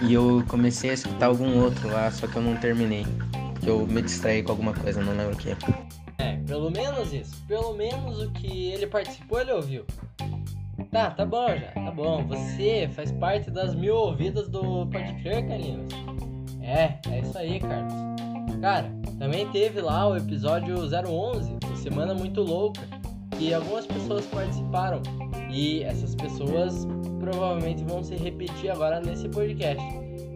E 0.02 0.14
eu 0.14 0.44
comecei 0.48 0.90
a 0.90 0.94
escutar 0.94 1.28
algum 1.28 1.60
outro 1.60 1.88
lá, 1.88 2.10
só 2.12 2.28
que 2.28 2.36
eu 2.36 2.42
não 2.42 2.58
terminei. 2.58 3.06
Eu 3.64 3.86
me 3.86 4.02
distraí 4.02 4.42
com 4.42 4.52
alguma 4.52 4.74
coisa, 4.74 5.00
não 5.00 5.16
lembro 5.16 5.36
o 5.36 5.38
que. 5.38 5.56
Menos 6.72 7.14
isso. 7.14 7.44
Pelo 7.48 7.74
menos 7.74 8.22
o 8.22 8.32
que 8.32 8.72
ele 8.72 8.88
participou, 8.88 9.42
ele 9.42 9.52
ouviu. 9.52 9.86
Tá, 10.92 11.12
tá 11.12 11.26
bom 11.26 11.48
já, 11.48 11.72
tá 11.72 11.92
bom. 11.92 12.26
Você 12.26 12.90
faz 12.94 13.12
parte 13.12 13.50
das 13.50 13.74
mil 13.74 13.96
ouvidas 13.96 14.50
do 14.50 14.86
Pode 14.88 15.14
Crer, 15.22 15.48
Carlinhos. 15.48 15.94
É, 16.62 17.00
é 17.10 17.20
isso 17.20 17.38
aí, 17.38 17.60
Carlos. 17.60 17.94
Cara, 18.62 18.92
também 19.18 19.50
teve 19.52 19.82
lá 19.82 20.08
o 20.08 20.18
episódio 20.18 20.76
011, 20.78 21.58
o 21.72 21.76
Semana 21.78 22.14
Muito 22.14 22.42
Louca, 22.42 22.82
que 23.38 23.54
algumas 23.54 23.86
pessoas 23.86 24.26
participaram. 24.28 25.02
E 25.50 25.84
essas 25.84 26.16
pessoas 26.16 26.88
provavelmente 27.20 27.84
vão 27.84 28.04
se 28.04 28.16
repetir 28.16 28.70
agora 28.70 29.00
nesse 29.00 29.28
podcast. 29.30 29.84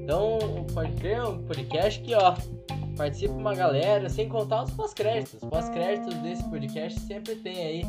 Então, 0.03 0.37
o 0.37 0.65
Pode 0.73 0.91
Crer 0.93 1.17
é 1.17 1.23
um 1.23 1.39
podcast 1.39 2.01
que, 2.01 2.13
ó, 2.13 2.35
participa 2.95 3.33
uma 3.33 3.53
galera, 3.53 4.09
sem 4.09 4.27
contar 4.27 4.63
os 4.63 4.71
pós-créditos. 4.71 5.41
Os 5.41 5.49
pós-créditos 5.49 6.13
desse 6.15 6.43
podcast 6.49 6.99
sempre 7.01 7.35
tem 7.35 7.57
aí 7.57 7.85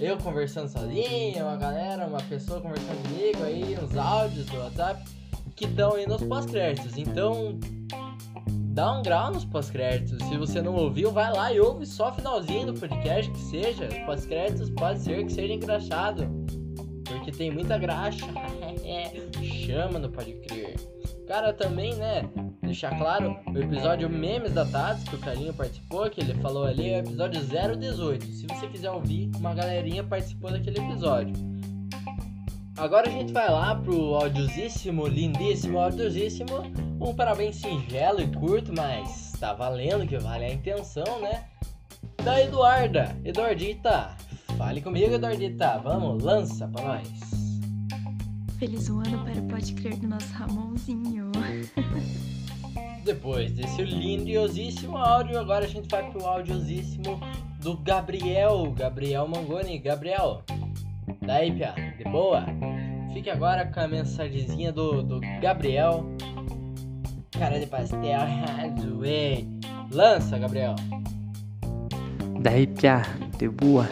eu 0.00 0.16
conversando 0.18 0.68
sozinho, 0.68 1.44
uma 1.44 1.56
galera, 1.56 2.06
uma 2.06 2.22
pessoa 2.22 2.60
conversando 2.60 3.02
comigo 3.08 3.42
aí, 3.42 3.76
uns 3.82 3.96
áudios 3.96 4.46
do 4.46 4.58
WhatsApp 4.58 5.02
que 5.54 5.64
estão 5.64 5.94
aí 5.94 6.06
nos 6.06 6.22
pós-créditos. 6.22 6.98
Então, 6.98 7.58
dá 8.76 8.92
um 8.92 9.02
grau 9.02 9.32
nos 9.32 9.44
pós-créditos. 9.46 10.18
Se 10.28 10.36
você 10.36 10.60
não 10.60 10.74
ouviu, 10.74 11.10
vai 11.10 11.32
lá 11.32 11.50
e 11.50 11.58
ouve 11.58 11.86
só 11.86 12.12
finalzinho 12.12 12.72
do 12.72 12.78
podcast, 12.78 13.30
que 13.30 13.40
seja. 13.40 13.88
Os 13.88 13.98
pós-créditos 14.00 14.68
pode 14.70 15.00
ser 15.00 15.24
que 15.24 15.32
seja 15.32 15.54
engraxado, 15.54 16.28
porque 17.06 17.32
tem 17.32 17.50
muita 17.50 17.78
graxa. 17.78 18.26
Chama 19.64 19.98
no 19.98 20.10
Pode 20.10 20.34
Crer. 20.34 20.76
Cara, 21.26 21.54
também, 21.54 21.94
né? 21.96 22.28
Deixar 22.66 22.98
claro, 22.98 23.38
o 23.46 23.58
episódio 23.58 24.10
Memes 24.10 24.52
Datados, 24.52 25.04
que 25.04 25.14
o 25.14 25.18
Carlinho 25.18 25.54
participou, 25.54 26.10
que 26.10 26.20
ele 26.20 26.34
falou 26.34 26.64
ali, 26.64 26.90
é 26.90 26.96
o 26.96 27.00
episódio 27.00 27.40
018. 27.40 28.26
Se 28.26 28.46
você 28.46 28.66
quiser 28.66 28.90
ouvir, 28.90 29.30
uma 29.36 29.54
galerinha 29.54 30.02
participou 30.02 30.50
daquele 30.50 30.78
episódio. 30.80 31.34
Agora 32.76 33.08
a 33.08 33.10
gente 33.10 33.32
vai 33.32 33.48
lá 33.50 33.74
pro 33.74 34.16
audiosíssimo, 34.16 35.06
lindíssimo, 35.06 35.78
audiosíssimo. 35.78 36.64
Um 37.00 37.14
parabéns 37.14 37.56
singelo 37.56 38.20
e 38.20 38.26
curto, 38.26 38.72
mas 38.76 39.32
tá 39.40 39.52
valendo, 39.52 40.06
que 40.06 40.18
vale 40.18 40.44
a 40.44 40.52
intenção, 40.52 41.20
né? 41.20 41.44
Da 42.22 42.42
Eduarda. 42.42 43.16
Eduardita, 43.24 44.16
Fale 44.56 44.80
comigo, 44.80 45.14
Eduardita. 45.14 45.78
Vamos, 45.78 46.22
lança 46.22 46.66
pra 46.68 46.82
nós. 46.82 47.08
Feliz 48.58 48.88
um 48.88 49.00
ano 49.00 49.22
para 49.22 49.40
o 49.40 49.48
Pode 49.48 49.74
Crer 49.74 49.96
do 49.98 50.08
nosso 50.08 50.32
Ramonzinho. 50.32 51.30
Depois 53.06 53.52
desse 53.52 53.82
lindiosíssimo 53.82 54.98
áudio, 54.98 55.38
agora 55.38 55.64
a 55.64 55.68
gente 55.68 55.88
vai 55.88 56.10
pro 56.10 56.26
audiosíssimo 56.26 57.20
do 57.62 57.76
Gabriel. 57.76 58.74
Gabriel 58.76 59.28
Mangoni. 59.28 59.78
Gabriel, 59.78 60.42
daí, 61.22 61.52
Pia, 61.52 61.72
de 61.96 62.02
boa? 62.02 62.44
Fique 63.14 63.30
agora 63.30 63.64
com 63.64 63.78
a 63.78 63.86
mensagenzinha 63.86 64.72
do, 64.72 65.04
do 65.04 65.20
Gabriel. 65.40 66.04
Cara 67.30 67.60
de 67.60 67.66
pastel. 67.66 68.00
Lança, 69.92 70.36
Gabriel. 70.36 70.74
Daí, 72.40 72.66
Pia, 72.66 73.02
de 73.38 73.48
boa. 73.48 73.88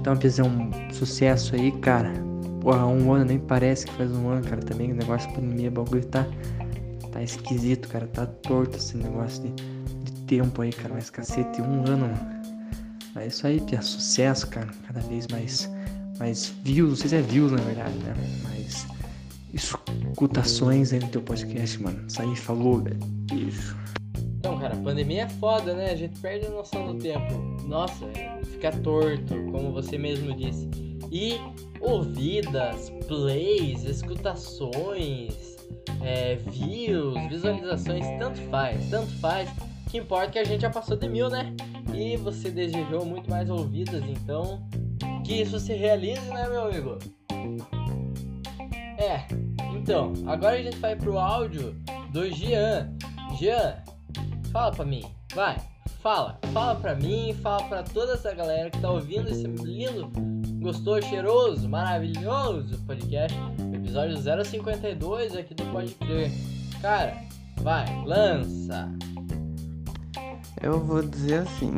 Então, 0.00 0.16
Piazão, 0.16 0.46
um 0.46 0.90
sucesso 0.90 1.54
aí, 1.54 1.70
cara. 1.70 2.14
Porra, 2.62 2.86
um 2.86 3.12
ano 3.12 3.26
nem 3.26 3.38
parece 3.38 3.84
que 3.84 3.92
faz 3.92 4.10
um 4.10 4.30
ano, 4.30 4.42
cara. 4.42 4.62
Também 4.62 4.90
o 4.90 4.94
negócio 4.94 5.28
de 5.28 5.34
pandemia, 5.34 5.70
bagulho 5.70 6.04
tá, 6.06 6.26
tá 7.16 7.22
esquisito, 7.22 7.88
cara. 7.88 8.06
Tá 8.06 8.26
torto 8.26 8.76
esse 8.76 8.96
negócio 8.96 9.42
de, 9.42 9.50
de 10.04 10.12
tempo 10.26 10.62
aí, 10.62 10.70
cara. 10.72 10.94
Mas 10.94 11.10
cacete, 11.10 11.62
um 11.62 11.84
ano, 11.86 12.08
mano. 12.08 12.36
Mas 13.14 13.24
é 13.24 13.26
isso 13.28 13.46
aí, 13.46 13.60
Pia, 13.60 13.80
sucesso, 13.80 14.46
cara. 14.48 14.68
Cada 14.86 15.00
vez 15.00 15.26
mais, 15.28 15.70
mais 16.18 16.54
views, 16.62 16.90
não 16.90 16.96
sei 16.96 17.08
se 17.08 17.16
é 17.16 17.22
views 17.22 17.52
na 17.52 17.58
verdade, 17.58 17.96
né? 17.98 18.14
Mas 18.42 18.86
escutações 19.54 20.92
aí 20.92 21.00
no 21.00 21.08
teu 21.08 21.22
podcast, 21.22 21.82
mano. 21.82 22.04
Isso 22.06 22.20
aí 22.20 22.36
falou, 22.36 22.82
velho. 22.82 22.98
Beijo. 23.30 23.76
Então, 24.38 24.58
cara, 24.58 24.76
pandemia 24.76 25.22
é 25.22 25.28
foda, 25.28 25.74
né? 25.74 25.90
A 25.90 25.96
gente 25.96 26.20
perde 26.20 26.46
a 26.46 26.50
noção 26.50 26.92
do 26.92 26.98
tempo. 26.98 27.34
Nossa, 27.66 28.06
fica 28.52 28.70
torto, 28.70 29.34
como 29.50 29.72
você 29.72 29.96
mesmo 29.96 30.34
disse. 30.36 30.68
E 31.10 31.40
ouvidas, 31.80 32.90
plays, 33.08 33.84
escutações, 33.84 35.55
é, 36.02 36.36
views, 36.36 37.14
visualizações, 37.28 38.06
tanto 38.18 38.40
faz, 38.50 38.88
tanto 38.90 39.12
faz. 39.18 39.48
O 39.86 39.90
que 39.90 39.98
importa 39.98 40.26
é 40.26 40.30
que 40.30 40.38
a 40.38 40.44
gente 40.44 40.60
já 40.60 40.70
passou 40.70 40.96
de 40.96 41.08
mil, 41.08 41.28
né? 41.28 41.54
E 41.94 42.16
você 42.16 42.50
desejou 42.50 43.04
muito 43.04 43.30
mais 43.30 43.48
ouvidas, 43.48 44.02
então 44.04 44.66
que 45.24 45.42
isso 45.42 45.58
se 45.58 45.74
realize, 45.74 46.28
né, 46.28 46.48
meu 46.48 46.66
amigo? 46.66 46.98
É, 48.98 49.26
então, 49.74 50.12
agora 50.26 50.56
a 50.56 50.62
gente 50.62 50.78
vai 50.78 50.96
pro 50.96 51.18
áudio 51.18 51.76
do 52.12 52.30
Jean. 52.30 52.92
Jean, 53.38 53.76
fala 54.52 54.72
pra 54.72 54.84
mim, 54.84 55.04
vai, 55.34 55.56
fala, 56.00 56.38
fala 56.52 56.74
pra 56.76 56.94
mim, 56.94 57.34
fala 57.42 57.62
pra 57.64 57.82
toda 57.82 58.14
essa 58.14 58.32
galera 58.32 58.70
que 58.70 58.80
tá 58.80 58.90
ouvindo 58.90 59.28
esse 59.28 59.46
lindo, 59.46 60.10
gostoso, 60.60 61.06
cheiroso, 61.08 61.68
maravilhoso 61.68 62.78
podcast, 62.84 63.36
episódio 63.96 64.44
052 64.44 65.36
aqui 65.36 65.54
do 65.54 65.64
Pode 65.72 65.94
Crer. 65.94 66.30
Cara, 66.82 67.16
vai, 67.62 67.86
lança! 68.04 68.90
Eu 70.60 70.78
vou 70.80 71.02
dizer 71.02 71.38
assim, 71.38 71.72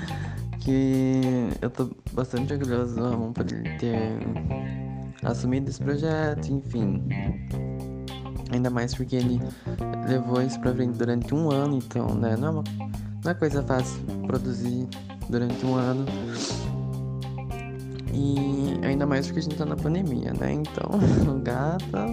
que 0.60 1.20
eu 1.60 1.68
tô 1.68 1.90
bastante 2.12 2.54
orgulhoso 2.54 2.96
do 2.96 3.02
Ramon 3.02 3.32
por 3.32 3.44
ele 3.52 3.76
ter 3.76 4.18
assumido 5.22 5.68
esse 5.68 5.80
projeto, 5.80 6.50
enfim. 6.50 7.06
Ainda 8.52 8.70
mais 8.70 8.94
porque 8.94 9.16
ele 9.16 9.38
levou 10.08 10.40
isso 10.40 10.58
pra 10.60 10.72
frente 10.72 10.96
durante 10.96 11.34
um 11.34 11.50
ano, 11.50 11.76
então, 11.76 12.14
né? 12.14 12.36
Não 12.38 12.48
é, 12.48 12.50
uma, 12.52 12.64
não 13.22 13.30
é 13.30 13.34
coisa 13.34 13.62
fácil 13.62 14.00
produzir 14.26 14.88
durante 15.28 15.64
um 15.66 15.74
ano. 15.74 16.06
E 18.12 18.84
ainda 18.84 19.06
mais 19.06 19.26
porque 19.26 19.40
a 19.40 19.42
gente 19.42 19.56
tá 19.56 19.64
na 19.64 19.76
pandemia, 19.76 20.32
né? 20.34 20.52
Então, 20.52 20.90
gata, 21.42 22.06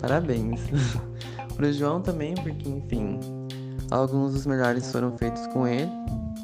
parabéns. 0.00 0.60
Pro 1.56 1.72
João 1.72 2.00
também, 2.00 2.34
porque, 2.34 2.68
enfim, 2.68 3.20
alguns 3.90 4.32
dos 4.32 4.46
melhores 4.46 4.90
foram 4.90 5.16
feitos 5.16 5.46
com 5.48 5.66
ele. 5.66 5.90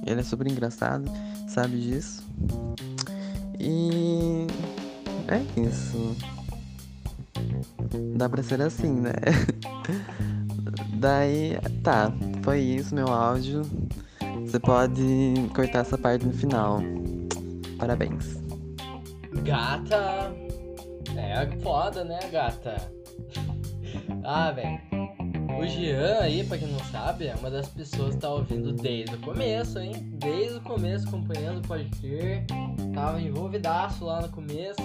Ele 0.07 0.21
é 0.21 0.23
super 0.23 0.47
engraçado, 0.47 1.11
sabe 1.49 1.81
disso. 1.81 2.23
E 3.59 4.47
é 5.29 5.61
isso. 5.61 6.17
Dá 8.17 8.29
pra 8.29 8.43
ser 8.43 8.63
assim, 8.63 9.01
né? 9.01 9.13
Daí, 10.95 11.59
tá, 11.83 12.13
foi 12.43 12.61
isso 12.61 12.95
meu 12.95 13.09
áudio. 13.09 13.63
Você 14.47 14.59
pode 14.59 15.35
cortar 15.55 15.81
essa 15.81 15.99
parte 15.99 16.25
no 16.25 16.33
final. 16.33 16.81
Parabéns. 17.79 18.40
Gata! 19.33 20.35
É 21.17 21.47
foda, 21.63 22.05
né, 22.05 22.19
gata? 22.31 22.93
ah, 24.25 24.51
velho. 24.51 24.90
O 25.61 25.67
Jean 25.67 26.21
aí, 26.21 26.43
pra 26.43 26.57
quem 26.57 26.69
não 26.69 26.79
sabe, 26.87 27.27
é 27.27 27.35
uma 27.35 27.51
das 27.51 27.69
pessoas 27.69 28.15
que 28.15 28.21
tá 28.23 28.31
ouvindo 28.31 28.73
desde 28.73 29.15
o 29.15 29.19
começo, 29.19 29.79
hein? 29.79 29.93
Desde 30.15 30.57
o 30.57 30.61
começo, 30.63 31.07
acompanhando 31.07 31.59
o 31.59 31.69
Pode 31.69 31.85
Crer. 32.01 32.47
Tava 32.95 33.21
envolvidaço 33.21 34.07
lá 34.07 34.23
no 34.23 34.31
começo. 34.31 34.81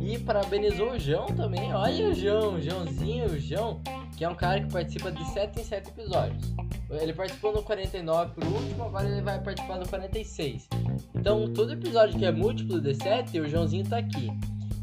E 0.00 0.18
parabenizou 0.18 0.94
o 0.94 0.98
João 0.98 1.26
também. 1.26 1.72
Olha 1.72 2.08
o 2.08 2.14
João, 2.14 2.54
o 2.56 2.60
Joãozinho, 2.60 3.26
o 3.26 3.38
João, 3.38 3.80
que 4.16 4.24
é 4.24 4.28
um 4.28 4.34
cara 4.34 4.60
que 4.60 4.72
participa 4.72 5.12
de 5.12 5.24
7 5.30 5.60
em 5.60 5.64
7 5.64 5.90
episódios. 5.90 6.54
Ele 6.90 7.12
participou 7.12 7.52
no 7.52 7.62
49 7.62 8.32
por 8.34 8.44
último, 8.44 8.82
agora 8.82 9.08
ele 9.08 9.22
vai 9.22 9.40
participar 9.40 9.78
no 9.78 9.88
46. 9.88 10.68
Então, 11.14 11.54
todo 11.54 11.72
episódio 11.72 12.18
que 12.18 12.24
é 12.24 12.32
múltiplo 12.32 12.80
de 12.80 12.96
7, 12.96 13.38
o 13.38 13.48
Joãozinho 13.48 13.88
tá 13.88 13.98
aqui. 13.98 14.28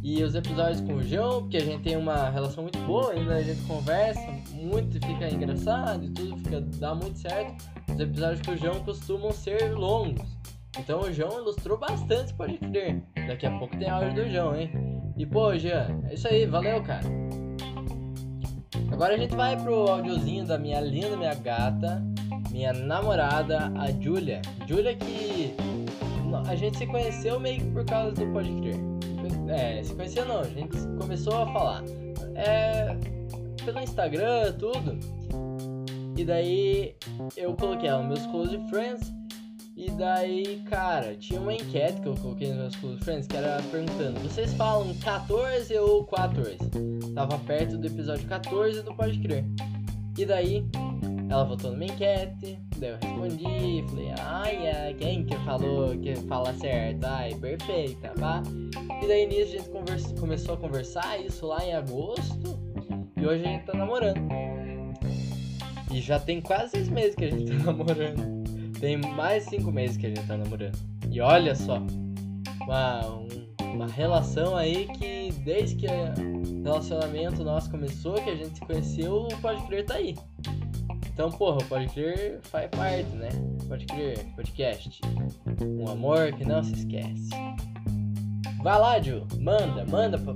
E 0.09 0.23
os 0.23 0.35
episódios 0.35 0.79
com 0.79 0.93
o 0.93 1.03
João, 1.03 1.41
porque 1.41 1.57
a 1.57 1.65
gente 1.65 1.83
tem 1.83 1.97
uma 1.97 2.29
relação 2.29 2.63
muito 2.63 2.79
boa, 2.87 3.11
ainda 3.11 3.35
a 3.35 3.43
gente 3.43 3.61
conversa 3.63 4.25
muito, 4.53 5.05
fica 5.05 5.29
engraçado 5.29 6.05
e 6.05 6.09
tudo, 6.09 6.37
fica, 6.37 6.61
dá 6.61 6.95
muito 6.95 7.19
certo. 7.19 7.61
Os 7.93 7.99
episódios 7.99 8.41
com 8.41 8.53
o 8.53 8.57
João 8.57 8.79
costumam 8.85 9.31
ser 9.31 9.73
longos. 9.73 10.25
Então 10.79 11.01
o 11.01 11.11
João 11.11 11.41
ilustrou 11.41 11.77
bastante, 11.77 12.33
pode 12.35 12.57
crer. 12.57 13.03
Daqui 13.27 13.47
a 13.47 13.59
pouco 13.59 13.75
tem 13.75 13.89
áudio 13.89 14.23
do 14.23 14.29
João, 14.29 14.55
hein? 14.55 14.71
E 15.17 15.25
pô, 15.25 15.53
Jean, 15.57 16.01
é 16.09 16.13
isso 16.13 16.25
aí, 16.29 16.45
valeu, 16.45 16.81
cara. 16.83 17.03
Agora 18.89 19.13
a 19.13 19.17
gente 19.17 19.35
vai 19.35 19.61
pro 19.61 19.89
áudiozinho 19.89 20.47
da 20.47 20.57
minha 20.57 20.79
linda, 20.79 21.17
minha 21.17 21.35
gata, 21.35 22.01
minha 22.49 22.71
namorada, 22.71 23.73
a 23.77 23.91
Julia. 23.91 24.41
Julia 24.65 24.95
que 24.95 25.53
a 26.47 26.55
gente 26.55 26.77
se 26.77 26.87
conheceu 26.87 27.41
meio 27.41 27.59
que 27.59 27.71
por 27.71 27.83
causa 27.83 28.13
do 28.13 28.25
Pode 28.31 28.53
Crer. 28.61 28.96
É, 29.49 29.81
se 29.83 29.93
conheceu 29.93 30.25
não, 30.25 30.41
a 30.41 30.43
gente 30.43 30.77
começou 30.99 31.35
a 31.35 31.45
falar. 31.53 31.83
É, 32.35 32.95
pelo 33.63 33.79
Instagram, 33.79 34.53
tudo. 34.53 34.97
E 36.17 36.25
daí 36.25 36.95
eu 37.35 37.53
coloquei 37.53 37.89
ela 37.89 38.03
nos 38.03 38.19
meus 38.19 38.31
close 38.31 38.57
friends. 38.69 39.13
E 39.75 39.91
daí, 39.91 40.63
cara, 40.67 41.15
tinha 41.15 41.39
uma 41.39 41.53
enquete 41.53 42.01
que 42.01 42.07
eu 42.07 42.15
coloquei 42.15 42.47
nos 42.47 42.57
meus 42.57 42.75
close 42.77 42.99
friends 43.03 43.27
que 43.27 43.37
era 43.37 43.61
perguntando: 43.71 44.19
vocês 44.21 44.53
falam 44.53 44.93
14 44.95 45.77
ou 45.77 46.03
14? 46.05 46.57
Tava 47.13 47.37
perto 47.39 47.77
do 47.77 47.85
episódio 47.85 48.27
14 48.27 48.81
do 48.81 48.95
Pode 48.95 49.19
Crer. 49.19 49.45
E 50.17 50.25
daí, 50.25 50.65
ela 51.29 51.43
votou 51.43 51.71
numa 51.71 51.85
enquete, 51.85 52.57
daí 52.77 52.91
eu 52.91 52.97
respondi, 53.01 53.85
falei, 53.89 54.13
ai, 54.19 54.67
é, 54.67 54.93
quem 54.93 55.25
que 55.25 55.35
falou 55.39 55.97
que 55.97 56.15
fala 56.15 56.53
certo? 56.53 57.03
Ai, 57.05 57.35
perfeita, 57.35 58.13
pá. 58.19 58.41
E 59.03 59.07
daí 59.07 59.27
nisso 59.27 59.55
a 59.55 59.57
gente 59.57 59.69
conversa, 59.69 60.15
começou 60.15 60.55
a 60.55 60.57
conversar 60.57 61.19
isso 61.19 61.45
lá 61.45 61.65
em 61.65 61.73
agosto, 61.73 62.59
e 63.17 63.25
hoje 63.25 63.43
a 63.43 63.47
gente 63.47 63.65
tá 63.65 63.73
namorando. 63.73 64.21
E 65.91 65.99
já 65.99 66.19
tem 66.19 66.39
quase 66.39 66.71
seis 66.71 66.89
meses 66.89 67.15
que 67.15 67.25
a 67.25 67.29
gente 67.29 67.45
tá 67.45 67.63
namorando. 67.71 68.37
Tem 68.79 68.97
mais 68.97 69.43
cinco 69.45 69.71
meses 69.71 69.97
que 69.97 70.05
a 70.05 70.09
gente 70.09 70.27
tá 70.27 70.37
namorando. 70.37 70.77
E 71.11 71.19
olha 71.19 71.55
só, 71.55 71.81
uma, 72.61 73.05
um, 73.05 73.27
uma 73.73 73.87
relação 73.87 74.55
aí 74.55 74.87
que 74.97 75.31
desde 75.43 75.75
que 75.75 75.87
o 75.87 76.63
relacionamento 76.63 77.43
nosso 77.43 77.69
começou, 77.71 78.13
que 78.15 78.29
a 78.29 78.35
gente 78.35 78.59
se 78.59 78.61
conheceu, 78.61 79.23
o 79.23 79.37
Pode 79.41 79.65
Crer 79.67 79.85
tá 79.85 79.95
aí. 79.95 80.15
Então, 81.17 81.31
porra, 81.31 81.57
Pode 81.67 81.87
Crer 81.87 82.39
faz 82.43 82.69
parte, 82.69 83.09
né? 83.15 83.29
Pode 83.67 83.87
Crer, 83.87 84.23
podcast. 84.35 85.01
Um 85.65 85.89
amor 85.89 86.31
que 86.33 86.45
não 86.45 86.63
se 86.63 86.75
esquece. 86.75 87.29
Vai 88.61 88.79
lá, 88.79 89.01
Ju, 89.01 89.25
manda, 89.39 89.83
manda 89.89 90.19
pra, 90.19 90.35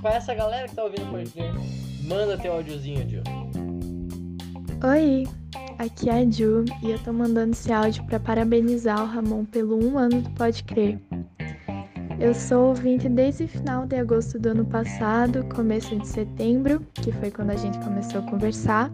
pra 0.00 0.14
essa 0.14 0.34
galera 0.34 0.66
que 0.66 0.74
tá 0.74 0.82
ouvindo 0.82 1.04
o 1.04 1.10
Pode 1.12 1.30
Crer. 1.30 1.54
Manda 2.08 2.36
teu 2.36 2.54
áudiozinho, 2.54 3.08
Ju. 3.08 3.22
Oi, 4.84 5.28
aqui 5.78 6.10
é 6.10 6.14
a 6.14 6.28
Ju 6.28 6.64
e 6.82 6.90
eu 6.90 6.98
tô 7.04 7.12
mandando 7.12 7.52
esse 7.52 7.72
áudio 7.72 8.04
para 8.06 8.18
parabenizar 8.18 9.00
o 9.00 9.06
Ramon 9.06 9.44
pelo 9.44 9.80
um 9.80 9.96
ano 9.96 10.22
do 10.22 10.30
Pode 10.30 10.64
Crer. 10.64 11.00
Eu 12.18 12.34
sou 12.34 12.70
ouvinte 12.70 13.08
desde 13.08 13.44
o 13.44 13.48
final 13.48 13.86
de 13.86 13.94
agosto 13.94 14.40
do 14.40 14.48
ano 14.48 14.64
passado, 14.64 15.44
começo 15.54 15.94
de 15.96 16.08
setembro, 16.08 16.84
que 16.94 17.12
foi 17.12 17.30
quando 17.30 17.50
a 17.50 17.56
gente 17.56 17.78
começou 17.78 18.22
a 18.22 18.24
conversar, 18.24 18.90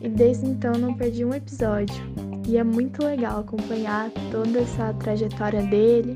e 0.00 0.08
desde 0.08 0.46
então 0.46 0.72
não 0.72 0.94
perdi 0.94 1.24
um 1.24 1.34
episódio. 1.34 2.02
E 2.48 2.56
é 2.56 2.64
muito 2.64 3.04
legal 3.04 3.40
acompanhar 3.40 4.10
toda 4.30 4.60
essa 4.60 4.92
trajetória 4.94 5.62
dele 5.62 6.14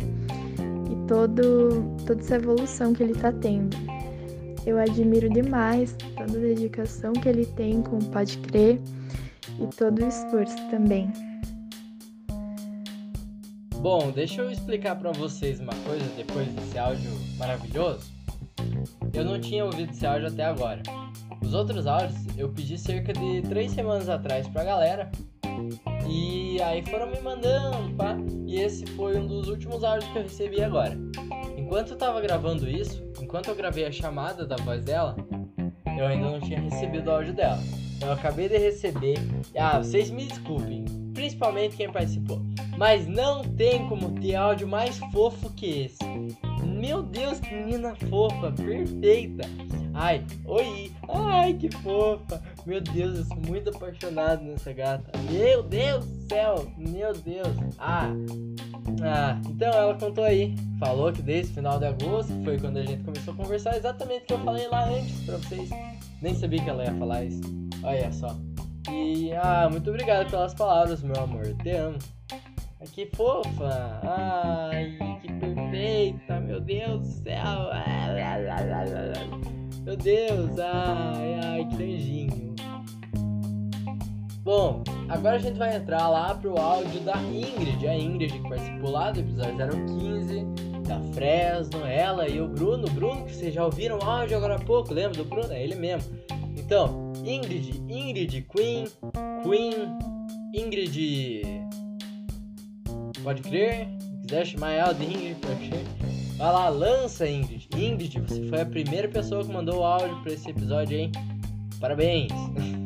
todo, 1.06 1.96
toda 2.06 2.20
essa 2.20 2.36
evolução 2.36 2.92
que 2.92 3.02
ele 3.02 3.12
está 3.12 3.32
tendo. 3.32 3.76
Eu 4.66 4.78
admiro 4.78 5.28
demais 5.28 5.94
toda 6.16 6.38
a 6.38 6.40
dedicação 6.40 7.12
que 7.12 7.28
ele 7.28 7.46
tem 7.46 7.82
com 7.82 7.98
o 7.98 8.04
Pode 8.06 8.38
Crer 8.38 8.80
e 9.60 9.66
todo 9.76 10.02
o 10.02 10.08
esforço 10.08 10.56
também. 10.70 11.12
Bom, 13.76 14.10
deixa 14.10 14.40
eu 14.40 14.50
explicar 14.50 14.96
para 14.96 15.12
vocês 15.12 15.60
uma 15.60 15.74
coisa 15.86 16.04
depois 16.16 16.48
desse 16.48 16.78
áudio 16.78 17.10
maravilhoso. 17.36 18.13
Eu 19.12 19.24
não 19.24 19.40
tinha 19.40 19.64
ouvido 19.64 19.90
esse 19.90 20.06
áudio 20.06 20.28
até 20.28 20.44
agora. 20.44 20.82
Os 21.42 21.54
outros 21.54 21.86
áudios 21.86 22.14
eu 22.36 22.48
pedi 22.48 22.78
cerca 22.78 23.12
de 23.12 23.42
três 23.42 23.72
semanas 23.72 24.08
atrás 24.08 24.48
pra 24.48 24.64
galera. 24.64 25.10
E 26.08 26.60
aí 26.62 26.82
foram 26.82 27.10
me 27.10 27.20
mandando, 27.20 27.94
pá. 27.94 28.16
E 28.46 28.60
esse 28.60 28.86
foi 28.86 29.18
um 29.18 29.26
dos 29.26 29.48
últimos 29.48 29.84
áudios 29.84 30.10
que 30.10 30.18
eu 30.18 30.22
recebi 30.22 30.62
agora. 30.62 30.98
Enquanto 31.56 31.90
eu 31.90 31.96
tava 31.96 32.20
gravando 32.20 32.68
isso, 32.68 33.04
enquanto 33.20 33.48
eu 33.48 33.54
gravei 33.54 33.84
a 33.84 33.92
chamada 33.92 34.46
da 34.46 34.56
voz 34.56 34.84
dela, 34.84 35.16
eu 35.98 36.06
ainda 36.06 36.30
não 36.30 36.40
tinha 36.40 36.60
recebido 36.60 37.08
o 37.08 37.12
áudio 37.12 37.32
dela. 37.32 37.60
Eu 38.00 38.12
acabei 38.12 38.48
de 38.48 38.58
receber. 38.58 39.18
Ah, 39.56 39.78
vocês 39.78 40.10
me 40.10 40.26
desculpem, 40.26 40.84
principalmente 41.14 41.76
quem 41.76 41.90
participou. 41.90 42.42
Mas 42.76 43.06
não 43.06 43.42
tem 43.42 43.88
como 43.88 44.10
ter 44.20 44.34
áudio 44.34 44.66
mais 44.66 44.98
fofo 45.12 45.50
que 45.54 45.84
esse. 45.84 45.98
Meu 46.84 47.02
Deus, 47.02 47.40
que 47.40 47.54
menina 47.54 47.94
fofa, 48.10 48.52
perfeita. 48.52 49.48
Ai, 49.94 50.22
oi, 50.44 50.92
ai, 51.08 51.54
que 51.54 51.70
fofa. 51.78 52.42
Meu 52.66 52.78
Deus, 52.78 53.20
eu 53.20 53.24
sou 53.24 53.38
muito 53.38 53.70
apaixonado 53.70 54.44
nessa 54.44 54.70
gata. 54.74 55.18
Meu 55.30 55.62
Deus 55.62 56.04
do 56.04 56.28
céu, 56.28 56.70
meu 56.76 57.14
Deus. 57.14 57.48
Ah, 57.78 58.10
ah, 59.02 59.40
então 59.48 59.68
ela 59.68 59.94
contou 59.94 60.24
aí. 60.24 60.54
Falou 60.78 61.10
que 61.10 61.22
desde 61.22 61.52
o 61.52 61.54
final 61.54 61.78
de 61.78 61.86
agosto, 61.86 62.34
foi 62.44 62.58
quando 62.58 62.76
a 62.76 62.84
gente 62.84 63.02
começou 63.02 63.32
a 63.32 63.36
conversar, 63.38 63.78
exatamente 63.78 64.24
o 64.24 64.26
que 64.26 64.32
eu 64.34 64.38
falei 64.40 64.68
lá 64.68 64.86
antes 64.86 65.24
pra 65.24 65.38
vocês. 65.38 65.70
Nem 66.20 66.34
sabia 66.34 66.62
que 66.62 66.68
ela 66.68 66.84
ia 66.84 66.94
falar 66.96 67.24
isso. 67.24 67.40
Olha 67.82 68.12
só. 68.12 68.36
E, 68.90 69.32
ah, 69.32 69.70
muito 69.70 69.88
obrigado 69.88 70.30
pelas 70.30 70.52
palavras, 70.52 71.02
meu 71.02 71.16
amor. 71.16 71.46
Te 71.62 71.70
amo. 71.70 71.96
Que 72.92 73.06
fofa! 73.16 74.00
Ai, 74.02 74.98
perfeita! 75.74 76.40
Meu 76.40 76.60
Deus 76.60 77.00
do 77.00 77.06
céu! 77.24 77.42
Meu 79.84 79.96
Deus! 79.96 80.60
Ai, 80.60 81.40
ai, 81.42 81.66
que 81.66 81.82
anjinho! 81.82 82.54
Bom, 84.44 84.84
agora 85.08 85.34
a 85.36 85.38
gente 85.38 85.58
vai 85.58 85.74
entrar 85.74 86.06
lá 86.08 86.34
pro 86.34 86.58
áudio 86.58 87.00
da 87.00 87.16
Ingrid, 87.16 87.88
a 87.88 87.96
Ingrid 87.96 88.30
que 88.32 88.48
participou 88.48 88.90
lá 88.90 89.10
do 89.10 89.20
episódio 89.20 89.56
015, 89.56 90.44
da 90.86 91.00
Fresno, 91.14 91.86
ela 91.86 92.28
e 92.28 92.38
o 92.40 92.48
Bruno, 92.48 92.86
Bruno, 92.90 93.24
que 93.24 93.34
vocês 93.34 93.54
já 93.54 93.64
ouviram 93.64 93.98
o 93.98 94.04
áudio 94.04 94.36
agora 94.36 94.56
há 94.56 94.60
pouco, 94.60 94.92
lembra 94.92 95.16
do 95.16 95.24
Bruno? 95.24 95.50
É 95.52 95.62
ele 95.62 95.74
mesmo. 95.74 96.14
Então, 96.56 97.12
Ingrid, 97.24 97.82
Ingrid 97.88 98.42
Queen, 98.42 98.84
Queen, 99.42 99.96
Ingrid 100.54 101.64
Pode 103.22 103.40
crer. 103.40 103.88
Se 104.24 104.28
quiser 104.28 104.46
chamar 104.46 104.72
ela 104.72 104.94
de 104.94 105.04
Ingrid, 105.04 105.36
crer. 105.38 105.84
Vai 106.38 106.50
lá, 106.50 106.68
lança 106.70 107.28
Ingrid. 107.28 107.68
Ingrid, 107.76 108.20
você 108.20 108.48
foi 108.48 108.62
a 108.62 108.64
primeira 108.64 109.06
pessoa 109.06 109.44
que 109.44 109.52
mandou 109.52 109.80
o 109.80 109.84
áudio 109.84 110.18
pra 110.22 110.32
esse 110.32 110.48
episódio, 110.48 110.96
hein? 110.96 111.12
Parabéns. 111.78 112.32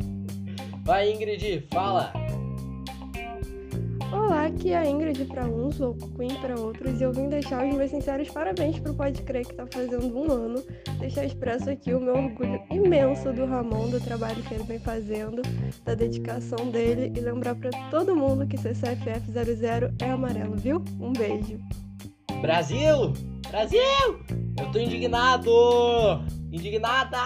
Vai, 0.83 1.12
Ingrid, 1.12 1.64
fala. 1.70 2.12
Olá, 4.11 4.47
aqui 4.47 4.73
é 4.73 4.79
a 4.79 4.88
Ingrid 4.88 5.27
para 5.27 5.44
uns, 5.44 5.79
ou 5.81 5.94
Queen 5.94 6.35
para 6.40 6.59
outros, 6.59 6.99
e 6.99 7.05
eu 7.05 7.12
vim 7.12 7.29
deixar 7.29 7.66
os 7.66 7.75
meus 7.75 7.90
sinceros 7.90 8.31
parabéns 8.31 8.79
pro 8.79 8.94
Pode 8.94 9.21
Crer 9.23 9.47
que 9.47 9.53
tá 9.55 9.66
fazendo 9.71 10.18
um 10.18 10.33
ano. 10.33 10.64
Deixar 10.99 11.27
expresso 11.27 11.68
aqui 11.68 11.92
o 11.92 12.01
meu 12.01 12.14
orgulho 12.14 12.59
imenso 12.71 13.31
do 13.35 13.44
Ramon, 13.44 13.90
do 13.90 14.01
trabalho 14.01 14.42
que 14.44 14.55
ele 14.55 14.64
vem 14.64 14.79
fazendo, 14.79 15.42
da 15.85 15.94
dedicação 15.94 16.71
dele, 16.71 17.12
e 17.14 17.21
lembrar 17.21 17.55
para 17.55 17.68
todo 17.90 18.16
mundo 18.16 18.47
que 18.47 18.57
CCFF00 18.57 19.94
é 20.01 20.11
amarelo, 20.11 20.57
viu? 20.57 20.83
Um 20.99 21.12
beijo. 21.12 21.59
Brasil! 22.40 23.12
Brasil! 23.51 24.25
Eu 24.59 24.73
tô 24.73 24.79
indignado! 24.79 25.51
Indignada! 26.51 27.18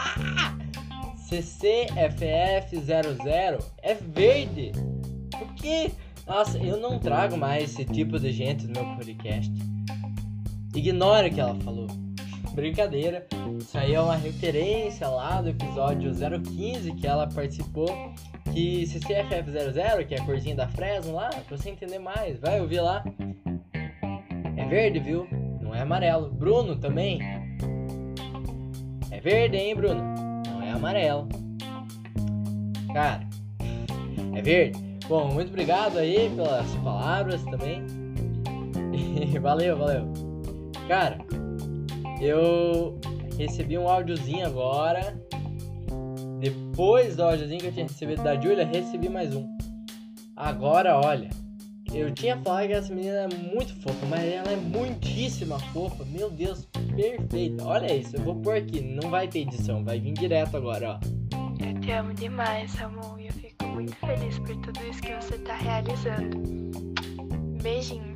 CCFF00 1.30 3.62
é 3.82 3.94
verde! 3.94 4.72
Por 5.30 5.54
quê? 5.54 5.92
Nossa, 6.26 6.58
eu 6.58 6.78
não 6.78 6.98
trago 6.98 7.36
mais 7.36 7.64
esse 7.64 7.84
tipo 7.84 8.18
de 8.18 8.32
gente 8.32 8.66
no 8.66 8.72
meu 8.72 8.96
podcast. 8.96 9.52
Ignora 10.74 11.28
o 11.28 11.30
que 11.30 11.40
ela 11.40 11.54
falou. 11.56 11.86
Brincadeira. 12.54 13.26
Isso 13.58 13.76
aí 13.76 13.94
é 13.94 14.00
uma 14.00 14.16
referência 14.16 15.08
lá 15.08 15.40
do 15.40 15.48
episódio 15.48 16.12
015 16.12 16.92
que 16.92 17.06
ela 17.06 17.26
participou. 17.26 17.88
Que 18.52 18.84
CCFF00, 18.84 20.06
que 20.06 20.14
é 20.14 20.20
a 20.20 20.24
corzinha 20.24 20.54
da 20.54 20.68
Fresno 20.68 21.14
lá, 21.14 21.30
pra 21.30 21.56
você 21.56 21.70
entender 21.70 21.98
mais, 21.98 22.38
vai 22.38 22.60
ouvir 22.60 22.80
lá. 22.80 23.02
É 24.56 24.64
verde, 24.66 25.00
viu? 25.00 25.26
Não 25.60 25.74
é 25.74 25.80
amarelo. 25.80 26.30
Bruno 26.30 26.76
também. 26.76 27.18
É 29.10 29.20
verde, 29.20 29.56
hein, 29.56 29.74
Bruno? 29.74 30.02
Não 30.46 30.62
é 30.62 30.70
amarelo. 30.70 31.28
Cara, 32.92 33.26
é 34.34 34.42
verde. 34.42 34.91
Bom, 35.12 35.30
muito 35.30 35.50
obrigado 35.50 35.98
aí 35.98 36.30
pelas 36.30 36.74
palavras 36.76 37.44
também. 37.44 37.84
valeu, 39.42 39.76
valeu. 39.76 40.10
Cara, 40.88 41.18
eu 42.18 42.98
recebi 43.36 43.76
um 43.76 43.86
áudiozinho 43.86 44.46
agora. 44.46 45.22
Depois 46.40 47.14
do 47.14 47.24
áudiozinho 47.24 47.60
que 47.60 47.66
eu 47.66 47.72
tinha 47.72 47.84
recebido 47.84 48.22
da 48.22 48.40
Julia, 48.40 48.64
recebi 48.64 49.10
mais 49.10 49.36
um. 49.36 49.46
Agora, 50.34 50.98
olha, 50.98 51.28
eu 51.92 52.10
tinha 52.14 52.38
falado 52.38 52.68
que 52.68 52.72
essa 52.72 52.94
menina 52.94 53.28
é 53.30 53.54
muito 53.54 53.74
fofa, 53.82 54.06
mas 54.06 54.24
ela 54.24 54.50
é 54.50 54.56
muitíssima 54.56 55.58
fofa. 55.58 56.06
Meu 56.06 56.30
Deus, 56.30 56.66
perfeita. 56.96 57.62
Olha 57.66 57.94
isso, 57.94 58.16
eu 58.16 58.22
vou 58.22 58.36
pôr 58.36 58.56
aqui, 58.56 58.80
não 58.80 59.10
vai 59.10 59.28
ter 59.28 59.40
edição, 59.40 59.84
vai 59.84 60.00
vir 60.00 60.14
direto 60.14 60.56
agora, 60.56 60.98
ó. 60.98 61.00
Eu 61.62 61.78
te 61.82 61.92
amo 61.92 62.14
demais, 62.14 62.80
amor 62.80 63.20
muito 63.72 63.94
feliz 63.96 64.38
por 64.38 64.56
tudo 64.56 64.80
isso 64.88 65.00
que 65.00 65.14
você 65.14 65.38
tá 65.38 65.54
realizando. 65.54 66.38
Beijinho. 67.62 68.14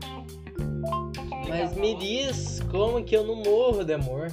Mas 1.49 1.75
me 1.77 1.95
diz 1.97 2.61
como 2.71 3.03
que 3.03 3.17
eu 3.17 3.25
não 3.25 3.37
morro 3.37 3.85
de 3.85 3.95
amor. 3.95 4.33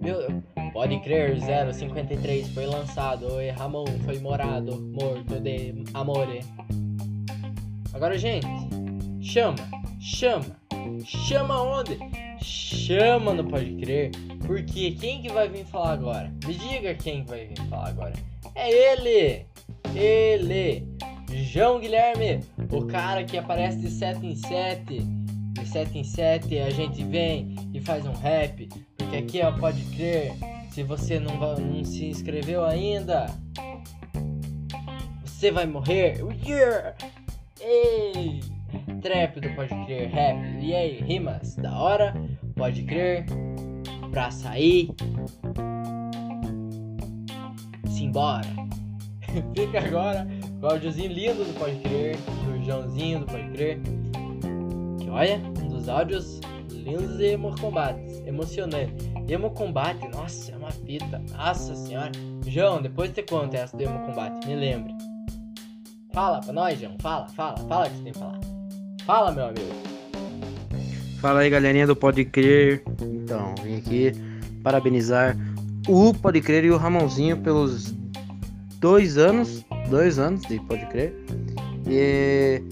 Meu, 0.00 0.42
pode 0.72 0.98
crer, 1.00 1.38
053 1.40 2.48
foi 2.50 2.66
lançado, 2.66 3.32
Oi, 3.34 3.50
Ramon 3.50 3.86
foi 4.04 4.18
morado, 4.18 4.80
morto 5.00 5.40
de 5.40 5.74
amore. 5.94 6.40
Agora, 7.92 8.18
gente, 8.18 8.46
chama, 9.20 9.56
chama, 10.00 10.44
chama 11.04 11.62
onde? 11.62 11.98
Chama 12.40 13.32
no 13.32 13.44
Pode 13.44 13.74
Crer, 13.76 14.10
porque 14.46 14.92
quem 14.92 15.22
que 15.22 15.32
vai 15.32 15.48
vir 15.48 15.64
falar 15.64 15.92
agora? 15.92 16.32
Me 16.46 16.54
diga 16.54 16.94
quem 16.94 17.24
vai 17.24 17.46
vir 17.46 17.60
falar 17.68 17.88
agora. 17.88 18.12
É 18.54 18.70
ele! 18.92 19.46
Ele, 19.96 20.86
João 21.32 21.80
Guilherme, 21.80 22.44
o 22.70 22.84
cara 22.86 23.24
que 23.24 23.38
aparece 23.38 23.78
de 23.78 23.90
7 23.90 24.26
em 24.26 24.36
7. 24.36 24.98
De 25.54 25.66
7 25.66 25.98
em 25.98 26.04
7 26.04 26.58
a 26.58 26.70
gente 26.70 27.02
vem 27.02 27.56
e 27.72 27.80
faz 27.80 28.04
um 28.04 28.12
rap, 28.12 28.68
porque 28.98 29.16
aqui 29.16 29.40
ó, 29.42 29.50
pode 29.52 29.82
crer, 29.96 30.32
se 30.70 30.82
você 30.82 31.18
não, 31.18 31.34
não 31.58 31.84
se 31.84 32.04
inscreveu 32.04 32.64
ainda, 32.64 33.26
você 35.24 35.50
vai 35.50 35.66
morrer. 35.66 36.18
Yeah! 36.44 36.94
Ei! 37.60 38.40
Trap 39.00 39.40
do 39.40 39.48
Pode 39.54 39.74
Crer 39.86 40.10
Rap. 40.10 40.36
E 40.60 40.74
aí, 40.74 41.00
rimas 41.00 41.54
da 41.56 41.78
hora? 41.78 42.14
Pode 42.54 42.82
crer. 42.82 43.24
Pra 44.10 44.30
sair. 44.30 44.88
Simbora. 47.88 48.65
Fica 49.54 49.78
agora 49.78 50.26
com 50.60 50.66
o 50.66 50.70
áudiozinho 50.70 51.12
lindo 51.12 51.44
do 51.44 51.58
Pode 51.58 51.76
Crer, 51.80 52.16
do 52.16 52.64
Joãozinho 52.64 53.20
do 53.20 53.26
Pode 53.26 53.48
Crer. 53.50 53.80
Que 55.00 55.10
olha, 55.10 55.40
um 55.62 55.68
dos 55.68 55.88
áudios 55.88 56.40
lindos 56.70 57.18
e 57.20 57.32
emocombates, 57.32 58.22
emocionante. 58.26 58.94
Emocombate, 59.28 60.06
nossa, 60.08 60.52
é 60.52 60.56
uma 60.56 60.70
fita, 60.70 61.20
nossa 61.36 61.74
senhora. 61.74 62.12
João, 62.46 62.80
depois 62.80 63.10
te 63.10 63.22
conto 63.22 63.54
essa 63.54 63.76
do 63.76 63.82
Emocombate, 63.82 64.46
me 64.46 64.54
lembre. 64.54 64.94
Fala 66.12 66.40
pra 66.40 66.52
nós, 66.52 66.78
João, 66.78 66.96
fala, 67.00 67.28
fala, 67.30 67.56
fala 67.56 67.86
o 67.86 67.90
que 67.90 67.96
você 67.96 68.02
tem 68.04 68.12
que 68.12 68.18
falar. 68.18 68.40
Fala, 69.04 69.32
meu 69.32 69.46
amigo. 69.46 69.96
Fala 71.20 71.40
aí, 71.40 71.50
galerinha 71.50 71.88
do 71.88 71.96
Pode 71.96 72.24
Crer. 72.24 72.84
Então, 73.02 73.54
vim 73.62 73.76
aqui 73.76 74.12
parabenizar 74.62 75.36
o 75.88 76.14
Pode 76.14 76.40
Crer 76.40 76.64
e 76.64 76.70
o 76.70 76.76
Ramonzinho 76.76 77.36
pelos 77.38 77.95
dois 78.78 79.18
anos, 79.18 79.64
dois 79.88 80.18
anos, 80.18 80.42
pode 80.66 80.86
crer. 80.86 81.14
E, 81.86 82.62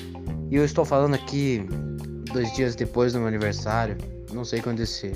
e 0.51 0.57
eu 0.57 0.65
estou 0.65 0.85
falando 0.85 1.15
aqui 1.15 1.65
dois 2.33 2.53
dias 2.55 2.75
depois 2.75 3.13
do 3.13 3.19
meu 3.19 3.29
aniversário, 3.29 3.97
não 4.33 4.45
sei 4.45 4.61
quando 4.61 4.81
esse 4.81 5.13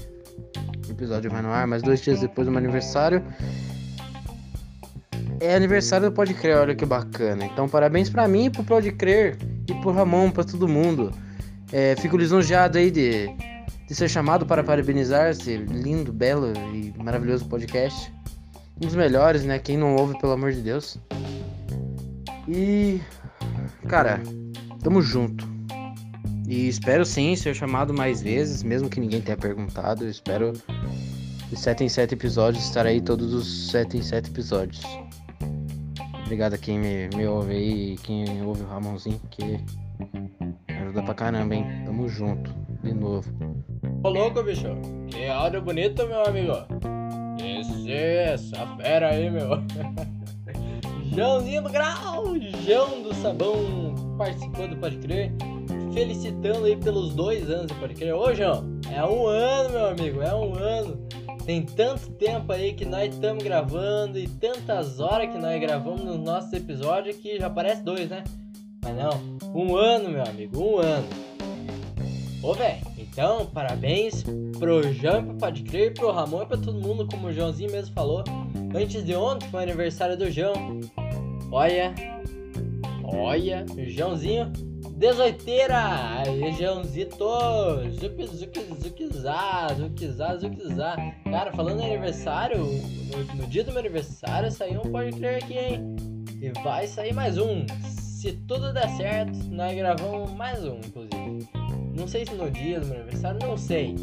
episódio 0.88 1.30
vai 1.30 1.42
no 1.42 1.50
ar, 1.50 1.66
mas 1.66 1.82
dois 1.82 2.00
dias 2.00 2.20
depois 2.20 2.46
do 2.46 2.50
meu 2.50 2.58
aniversário. 2.58 3.22
É 5.40 5.54
aniversário 5.54 6.10
do 6.10 6.14
Pode 6.14 6.34
Crer, 6.34 6.56
olha 6.56 6.74
que 6.74 6.84
bacana. 6.84 7.44
Então, 7.44 7.68
parabéns 7.68 8.10
pra 8.10 8.26
mim, 8.26 8.50
pro 8.50 8.64
Pode 8.64 8.90
Crer 8.92 9.36
e 9.68 9.74
pro 9.74 9.92
Ramon, 9.92 10.30
pra 10.30 10.42
todo 10.42 10.66
mundo. 10.66 11.12
É, 11.72 11.94
fico 11.96 12.16
lisonjeado 12.16 12.78
aí 12.78 12.90
de, 12.90 13.28
de 13.86 13.94
ser 13.94 14.08
chamado 14.08 14.46
para 14.46 14.64
parabenizar 14.64 15.30
esse 15.30 15.56
lindo, 15.56 16.12
belo 16.12 16.52
e 16.74 16.92
maravilhoso 17.02 17.44
podcast. 17.46 18.12
Um 18.80 18.86
dos 18.86 18.94
melhores, 18.94 19.44
né? 19.44 19.58
Quem 19.58 19.76
não 19.76 19.96
ouve, 19.96 20.18
pelo 20.18 20.32
amor 20.32 20.52
de 20.52 20.60
Deus. 20.60 20.98
E. 22.48 23.00
Cara, 23.88 24.20
tamo 24.82 25.02
junto. 25.02 25.46
E 26.48 26.68
espero 26.68 27.04
sim 27.04 27.36
ser 27.36 27.54
chamado 27.54 27.92
mais 27.92 28.22
vezes, 28.22 28.62
mesmo 28.62 28.88
que 28.88 29.00
ninguém 29.00 29.20
tenha 29.20 29.36
perguntado. 29.36 30.04
Eu 30.04 30.10
espero 30.10 30.52
de 31.50 31.56
7 31.56 31.84
em 31.84 31.88
7 31.88 32.14
episódios 32.14 32.64
estar 32.64 32.86
aí 32.86 33.00
todos 33.00 33.34
os 33.34 33.70
7 33.70 33.98
em 33.98 34.02
7 34.02 34.30
episódios. 34.30 34.82
Obrigado 36.24 36.54
a 36.54 36.58
quem 36.58 36.78
me, 36.78 37.08
me 37.16 37.26
ouve 37.26 37.52
aí 37.52 37.92
e 37.92 37.96
quem 37.96 38.42
ouve 38.42 38.62
o 38.62 38.66
Ramonzinho, 38.66 39.20
que 39.30 39.58
ajuda 40.68 41.02
pra 41.02 41.14
caramba, 41.14 41.54
hein? 41.54 41.66
Tamo 41.84 42.08
junto, 42.08 42.54
de 42.82 42.94
novo. 42.94 43.28
Ô 44.02 44.08
louco, 44.08 44.42
bicho. 44.42 44.68
Que 45.08 45.26
áudio 45.26 45.62
bonito, 45.62 46.06
meu 46.06 46.24
amigo. 46.24 46.52
Esse, 47.88 48.54
essa 48.54 48.66
fera 48.76 49.08
aí, 49.08 49.30
meu. 49.30 49.48
Joãozinho 51.10 51.62
do 51.62 51.70
Grau, 51.70 52.34
João 52.66 53.02
do 53.02 53.14
Sabão, 53.14 53.94
participou 54.18 54.68
do 54.68 54.76
Pode 54.76 54.98
Crer. 54.98 55.32
Felicitando 55.94 56.66
aí 56.66 56.76
pelos 56.76 57.14
dois 57.14 57.50
anos 57.50 57.68
do 57.68 57.74
Pode 57.76 57.94
Crer. 57.94 58.14
Ô, 58.14 58.34
João, 58.34 58.78
é 58.94 59.02
um 59.02 59.26
ano, 59.26 59.70
meu 59.70 59.86
amigo, 59.86 60.20
é 60.20 60.34
um 60.34 60.54
ano. 60.54 61.08
Tem 61.46 61.62
tanto 61.62 62.10
tempo 62.10 62.52
aí 62.52 62.74
que 62.74 62.84
nós 62.84 63.14
estamos 63.14 63.42
gravando 63.42 64.18
e 64.18 64.28
tantas 64.28 65.00
horas 65.00 65.32
que 65.32 65.38
nós 65.38 65.58
gravamos 65.58 66.04
nos 66.04 66.18
nossos 66.18 66.52
episódios 66.52 67.16
que 67.16 67.38
já 67.38 67.48
parece 67.48 67.82
dois, 67.82 68.10
né? 68.10 68.22
Mas 68.84 68.94
não, 68.94 69.38
um 69.54 69.74
ano, 69.74 70.10
meu 70.10 70.22
amigo, 70.24 70.62
um 70.62 70.78
ano. 70.78 71.08
Ô, 72.42 72.52
velho, 72.52 72.87
então, 73.18 73.46
parabéns 73.46 74.22
pro 74.60 74.80
pro 74.80 75.34
Pode 75.40 75.64
Crer, 75.64 75.92
pro 75.92 76.12
Ramon 76.12 76.44
e 76.44 76.46
pra 76.46 76.56
todo 76.56 76.80
mundo, 76.80 77.04
como 77.04 77.26
o 77.26 77.32
Joãozinho 77.32 77.72
mesmo 77.72 77.92
falou. 77.92 78.22
Antes 78.72 79.04
de 79.04 79.12
ontem 79.16 79.50
foi 79.50 79.64
aniversário 79.64 80.16
do 80.16 80.30
João. 80.30 80.78
Olha, 81.50 81.92
olha, 83.02 83.66
Joãozinho, 83.88 84.52
dezoiteira, 84.96 86.22
Joãozito, 86.56 87.28
zuc, 87.90 88.24
zuc, 88.24 88.84
zuquizá, 88.84 89.66
zuquizá, 89.76 90.36
zuquizá. 90.36 90.96
Cara, 91.24 91.52
falando 91.54 91.80
em 91.80 91.86
aniversário, 91.86 92.60
no, 92.60 93.34
no 93.34 93.46
dia 93.48 93.64
do 93.64 93.72
meu 93.72 93.80
aniversário 93.80 94.48
saiu 94.52 94.82
um 94.84 94.92
Pode 94.92 95.16
Crer 95.16 95.42
aqui, 95.42 95.58
hein? 95.58 95.96
E 96.40 96.52
vai 96.62 96.86
sair 96.86 97.12
mais 97.12 97.36
um. 97.36 97.66
Se 97.82 98.30
tudo 98.46 98.72
der 98.72 98.88
certo, 98.90 99.36
nós 99.50 99.76
gravamos 99.76 100.30
mais 100.34 100.64
um, 100.64 100.78
inclusive. 100.78 101.67
Não 101.98 102.06
sei 102.06 102.24
se 102.24 102.32
no 102.34 102.48
dia 102.48 102.78
do 102.78 102.86
meu 102.86 103.00
aniversário, 103.00 103.40
não 103.44 103.56
sei. 103.56 103.96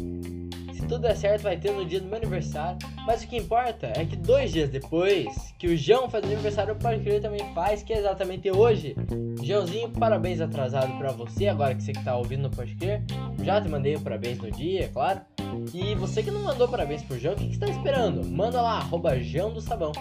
Se 0.74 0.82
tudo 0.82 0.98
der 0.98 1.16
certo, 1.16 1.42
vai 1.42 1.56
ter 1.56 1.72
no 1.72 1.86
dia 1.86 1.98
do 1.98 2.06
meu 2.06 2.18
aniversário. 2.18 2.78
Mas 3.06 3.24
o 3.24 3.26
que 3.26 3.38
importa 3.38 3.90
é 3.96 4.04
que 4.04 4.14
dois 4.14 4.52
dias 4.52 4.68
depois, 4.68 5.54
que 5.58 5.66
o 5.68 5.76
João 5.76 6.10
faz 6.10 6.22
aniversário, 6.24 6.74
o 6.74 6.76
Pode 6.76 7.00
Crer 7.00 7.22
também 7.22 7.40
faz, 7.54 7.82
que 7.82 7.94
é 7.94 7.98
exatamente 7.98 8.50
hoje. 8.50 8.94
Joãozinho, 9.42 9.88
parabéns 9.88 10.42
atrasado 10.42 10.98
pra 10.98 11.12
você, 11.12 11.48
agora 11.48 11.74
que 11.74 11.82
você 11.82 11.92
que 11.92 12.04
tá 12.04 12.14
ouvindo 12.14 12.42
no 12.42 12.50
Pode 12.50 12.74
Crer. 12.74 13.02
Já 13.42 13.62
te 13.62 13.68
mandei 13.70 13.98
parabéns 13.98 14.36
no 14.36 14.50
dia, 14.50 14.84
é 14.84 14.88
claro. 14.88 15.22
E 15.72 15.94
você 15.94 16.22
que 16.22 16.30
não 16.30 16.42
mandou 16.42 16.68
parabéns 16.68 17.02
pro 17.02 17.18
João, 17.18 17.34
o 17.34 17.38
que, 17.38 17.48
que 17.48 17.54
você 17.54 17.60
tá 17.60 17.68
esperando? 17.68 18.26
Manda 18.26 18.60
lá, 18.60 18.78
arroba 18.78 19.18
João 19.18 19.54
do 19.54 19.62
Sabão. 19.62 19.92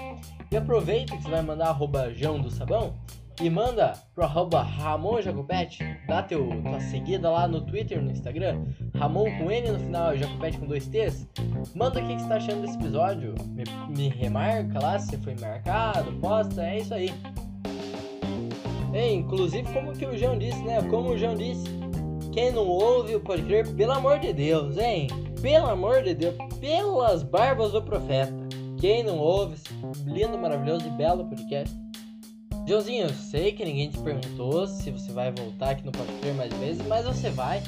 E 0.51 0.58
aproveita 0.58 1.15
que 1.15 1.23
você 1.23 1.29
vai 1.29 1.41
mandar 1.41 1.67
arroba 1.67 2.13
João 2.13 2.41
do 2.41 2.51
Sabão 2.51 2.93
e 3.41 3.50
manda 3.50 3.93
pro 4.13 4.24
arroba 4.24 4.62
Ramon 4.62 5.21
Jacopete, 5.21 5.84
dá 6.08 6.24
teu, 6.24 6.48
tua 6.62 6.80
seguida 6.80 7.30
lá 7.30 7.48
no 7.48 7.62
Twitter 7.62 8.02
no 8.02 8.12
Instagram, 8.12 8.63
Ramon 8.95 9.26
com 9.38 9.52
N 9.52 9.71
no 9.71 9.80
final, 9.80 10.15
Jacopete 10.15 10.58
com 10.58 10.67
dois 10.67 10.88
T's. 10.88 11.28
Manda 11.76 12.00
o 12.00 12.08
que, 12.08 12.15
que 12.15 12.21
você 12.21 12.28
tá 12.28 12.36
achando 12.36 12.62
desse 12.62 12.78
episódio, 12.78 13.36
me, 13.48 13.63
me 13.95 14.08
remarca 14.10 14.80
lá 14.80 14.98
se 15.00 15.17
foi 15.17 15.36
marcado, 15.36 16.12
posta, 16.13 16.63
é 16.63 16.80
isso 16.80 16.93
aí. 16.93 17.13
É, 18.93 19.12
inclusive 19.12 19.71
como 19.74 19.91
que 19.91 20.06
o 20.06 20.17
João 20.17 20.38
disse, 20.38 20.63
né? 20.63 20.82
Como 20.89 21.10
o 21.10 21.17
João 21.17 21.36
disse, 21.36 21.65
quem 22.32 22.52
não 22.52 22.65
ouve 22.65 23.15
o 23.15 23.19
pode 23.19 23.43
crer, 23.43 23.67
pelo 23.76 23.91
amor 23.91 24.19
de 24.19 24.32
Deus, 24.32 24.78
hein? 24.78 25.08
Pelo 25.41 25.67
amor 25.67 26.02
de 26.02 26.15
Deus, 26.15 26.36
pelas 26.62 27.21
barbas 27.21 27.74
do 27.74 27.82
profeta. 27.82 28.34
Quem 28.80 29.04
não 29.04 29.17
ouve 29.17 29.56
esse 29.56 29.74
lindo, 30.06 30.38
maravilhoso 30.38 30.88
e 30.88 30.91
belo 30.91 31.26
podcast. 31.26 31.85
Joãozinho, 32.67 33.04
eu 33.04 33.10
sei 33.10 33.51
que 33.51 33.63
ninguém 33.63 33.91
te 33.91 33.99
perguntou 33.99 34.65
se 34.65 34.89
você 34.89 35.12
vai 35.12 35.32
voltar 35.32 35.71
aqui 35.71 35.86
no 35.86 35.91
Crer 35.91 36.34
mais 36.34 36.51
vezes, 36.54 36.86
mas 36.88 37.06
você 37.06 37.30
vai. 37.30 37.62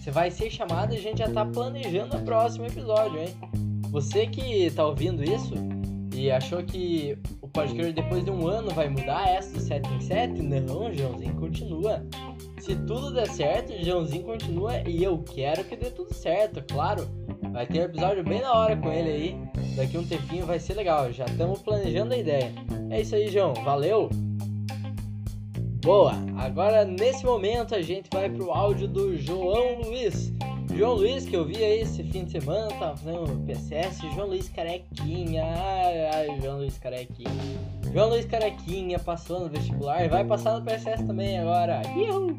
Você 0.00 0.12
vai 0.12 0.30
ser 0.30 0.48
chamado 0.48 0.94
e 0.94 0.96
a 0.96 1.00
gente 1.00 1.18
já 1.18 1.28
tá 1.28 1.44
planejando 1.44 2.16
o 2.16 2.22
próximo 2.22 2.64
episódio, 2.64 3.18
hein? 3.18 3.34
Você 3.90 4.28
que 4.28 4.70
tá 4.70 4.86
ouvindo 4.86 5.24
isso 5.24 5.54
e 6.14 6.30
achou 6.30 6.62
que 6.62 7.18
o 7.42 7.48
Pode 7.48 7.74
Crer 7.74 7.92
depois 7.92 8.24
de 8.24 8.30
um 8.30 8.46
ano 8.46 8.70
vai 8.70 8.88
mudar 8.88 9.28
essa 9.28 9.52
do 9.52 9.60
7 9.60 9.92
em 9.92 10.00
7, 10.00 10.42
não, 10.42 10.92
Joãozinho, 10.92 11.34
continua. 11.34 12.06
Se 12.60 12.76
tudo 12.76 13.12
der 13.12 13.28
certo, 13.28 13.72
Joãozinho 13.84 14.22
continua 14.22 14.88
e 14.88 15.02
eu 15.02 15.18
quero 15.18 15.64
que 15.64 15.74
dê 15.74 15.90
tudo 15.90 16.14
certo, 16.14 16.62
claro. 16.72 17.08
Vai 17.50 17.66
ter 17.66 17.80
um 17.80 17.84
episódio 17.84 18.22
bem 18.22 18.40
na 18.40 18.52
hora 18.52 18.76
com 18.76 18.92
ele 18.92 19.10
aí. 19.10 19.36
Daqui 19.74 19.98
um 19.98 20.06
tempinho 20.06 20.46
vai 20.46 20.60
ser 20.60 20.74
legal. 20.74 21.12
Já 21.12 21.24
estamos 21.24 21.60
planejando 21.60 22.14
a 22.14 22.16
ideia. 22.16 22.52
É 22.90 23.00
isso 23.00 23.16
aí, 23.16 23.28
João. 23.28 23.52
Valeu! 23.54 24.08
Boa! 25.84 26.14
Agora 26.38 26.82
nesse 26.82 27.26
momento 27.26 27.74
a 27.74 27.82
gente 27.82 28.08
vai 28.10 28.30
pro 28.30 28.50
áudio 28.50 28.88
do 28.88 29.18
João 29.18 29.82
Luiz. 29.82 30.32
João 30.74 30.94
Luiz, 30.94 31.26
que 31.26 31.36
eu 31.36 31.44
vi 31.44 31.62
aí 31.62 31.82
esse 31.82 32.02
fim 32.04 32.24
de 32.24 32.30
semana, 32.30 32.68
tava 32.78 32.96
fazendo 32.96 33.44
PCS, 33.44 33.98
João 34.14 34.28
Luiz 34.28 34.48
Carequinha, 34.48 35.44
ai, 35.44 36.06
ai, 36.06 36.40
João 36.40 36.56
Luiz 36.56 36.78
Carequinha. 36.78 37.28
João 37.92 38.08
Luiz 38.08 38.24
Carequinha 38.24 38.98
passou 38.98 39.40
no 39.40 39.50
vestibular 39.50 40.02
e 40.02 40.08
vai 40.08 40.24
passar 40.24 40.58
no 40.58 40.64
PCS 40.64 41.02
também 41.02 41.38
agora. 41.38 41.82
Iu! 41.94 42.34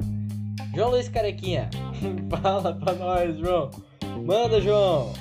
João 0.73 0.89
Luiz 0.89 1.07
Carequinha, 1.07 1.69
fala 2.41 2.73
pra 2.73 2.93
nós, 2.93 3.37
João. 3.37 3.69
Manda, 4.25 4.59
João! 4.59 5.13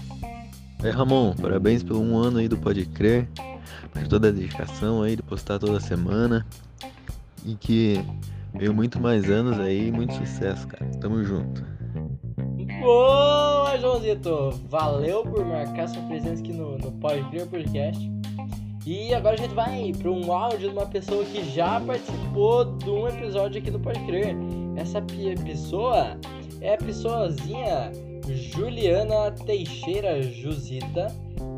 Aí, 0.82 0.90
Ramon, 0.90 1.34
parabéns 1.34 1.82
pelo 1.82 2.00
um 2.00 2.16
ano 2.16 2.38
aí 2.38 2.48
do 2.48 2.56
Pode 2.56 2.86
Crer, 2.86 3.28
por 3.92 4.08
toda 4.08 4.28
a 4.28 4.30
dedicação 4.30 5.02
aí 5.02 5.14
de 5.14 5.22
postar 5.22 5.58
toda 5.58 5.78
semana 5.78 6.46
e 7.44 7.54
que 7.54 8.04
veio 8.54 8.72
muito 8.72 9.00
mais 9.00 9.28
anos 9.30 9.58
aí 9.58 9.88
e 9.88 9.92
muito 9.92 10.14
sucesso, 10.14 10.66
cara. 10.66 10.90
Tamo 11.00 11.22
junto. 11.24 11.64
Boa, 12.80 13.76
Joãozito! 13.78 14.50
Valeu 14.68 15.22
por 15.22 15.44
marcar 15.44 15.88
sua 15.88 16.02
presença 16.02 16.42
aqui 16.42 16.52
no, 16.52 16.78
no 16.78 16.92
Pode 16.92 17.22
Crer 17.30 17.46
Podcast. 17.46 18.10
E 18.86 19.14
agora 19.14 19.34
a 19.34 19.38
gente 19.38 19.54
vai 19.54 19.92
para 19.96 20.10
um 20.10 20.30
áudio 20.30 20.70
de 20.70 20.76
uma 20.76 20.86
pessoa 20.86 21.24
que 21.24 21.42
já 21.44 21.80
participou 21.80 22.76
de 22.76 22.90
um 22.90 23.08
episódio 23.08 23.60
aqui 23.60 23.70
do 23.70 23.80
Pode 23.80 23.98
Crer. 24.00 24.36
Essa 24.76 25.00
pessoa 25.00 26.18
é 26.60 26.74
a 26.74 26.76
pessoazinha 26.76 27.92
Juliana 28.28 29.30
Teixeira 29.32 30.22
Jusita, 30.22 31.08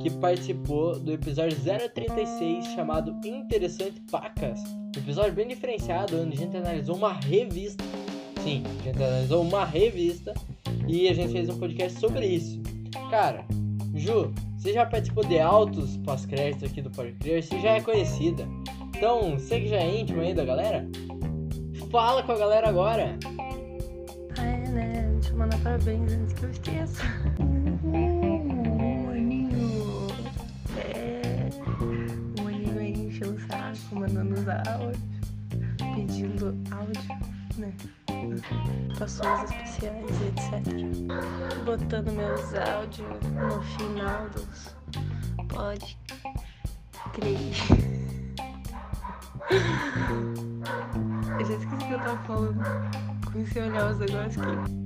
que 0.01 0.11
participou 0.11 0.99
do 0.99 1.13
episódio 1.13 1.57
036 1.95 2.67
chamado 2.75 3.15
Interessante 3.25 4.01
Pacas. 4.11 4.61
Um 4.65 4.99
episódio 4.99 5.33
bem 5.33 5.49
diferenciado, 5.49 6.21
onde 6.21 6.37
a 6.37 6.41
gente 6.41 6.57
analisou 6.57 6.97
uma 6.97 7.13
revista. 7.13 7.85
Sim, 8.43 8.63
a 8.81 8.83
gente 8.83 9.03
analisou 9.03 9.43
uma 9.43 9.65
revista 9.65 10.35
e 10.89 11.09
a 11.09 11.15
gente 11.15 11.33
fez 11.33 11.49
um 11.49 11.59
podcast 11.59 11.99
sobre 11.99 12.27
isso. 12.27 12.61
Cara, 13.11 13.45
Ju, 13.95 14.33
você 14.57 14.73
já 14.73 14.85
participou 14.85 15.25
de 15.25 15.39
altos 15.39 15.97
pós-créditos 15.99 16.71
aqui 16.71 16.83
do 16.83 16.91
podcast, 16.91 17.55
você 17.55 17.61
já 17.61 17.71
é 17.77 17.81
conhecida. 17.81 18.47
Então, 18.97 19.39
você 19.39 19.61
que 19.61 19.69
já 19.69 19.77
é 19.77 20.01
íntimo 20.01 20.21
aí 20.21 20.35
da 20.35 20.45
galera, 20.45 20.89
fala 21.91 22.23
com 22.23 22.33
a 22.33 22.39
galera 22.39 22.69
agora. 22.69 23.19
Mandar 25.37 25.59
parabéns 25.61 26.13
antes 26.13 26.33
que 26.35 26.45
eu 26.45 26.51
esqueça. 26.51 27.03
Uhul, 27.39 29.07
maninho. 29.07 30.07
É. 30.79 31.51
O 32.41 32.45
maninho 32.45 32.79
aí 32.79 33.07
encheu 33.07 33.33
o 33.33 33.41
saco, 33.41 33.97
mandando 33.97 34.35
os 34.35 34.49
áudios, 34.49 34.99
pedindo 35.95 36.57
áudio, 36.71 37.03
né? 37.59 37.73
Participações 38.99 39.51
especiais, 39.51 40.23
etc. 40.23 41.65
Botando 41.65 42.13
meus 42.13 42.55
áudios 42.55 43.09
no 43.35 43.63
final 43.63 44.29
dos 44.31 44.75
pode 45.49 45.99
crer. 47.13 47.37
Eu 51.39 51.47
já 51.47 51.55
esqueci 51.55 51.75
o 51.75 51.79
que 51.79 51.93
eu 51.93 51.99
tava 51.99 52.25
falando. 52.25 52.63
Comecei 53.33 53.63
a 53.63 53.67
olhar 53.67 53.91
os 53.91 53.99
negócios 53.99 54.39
aqui. 54.39 54.86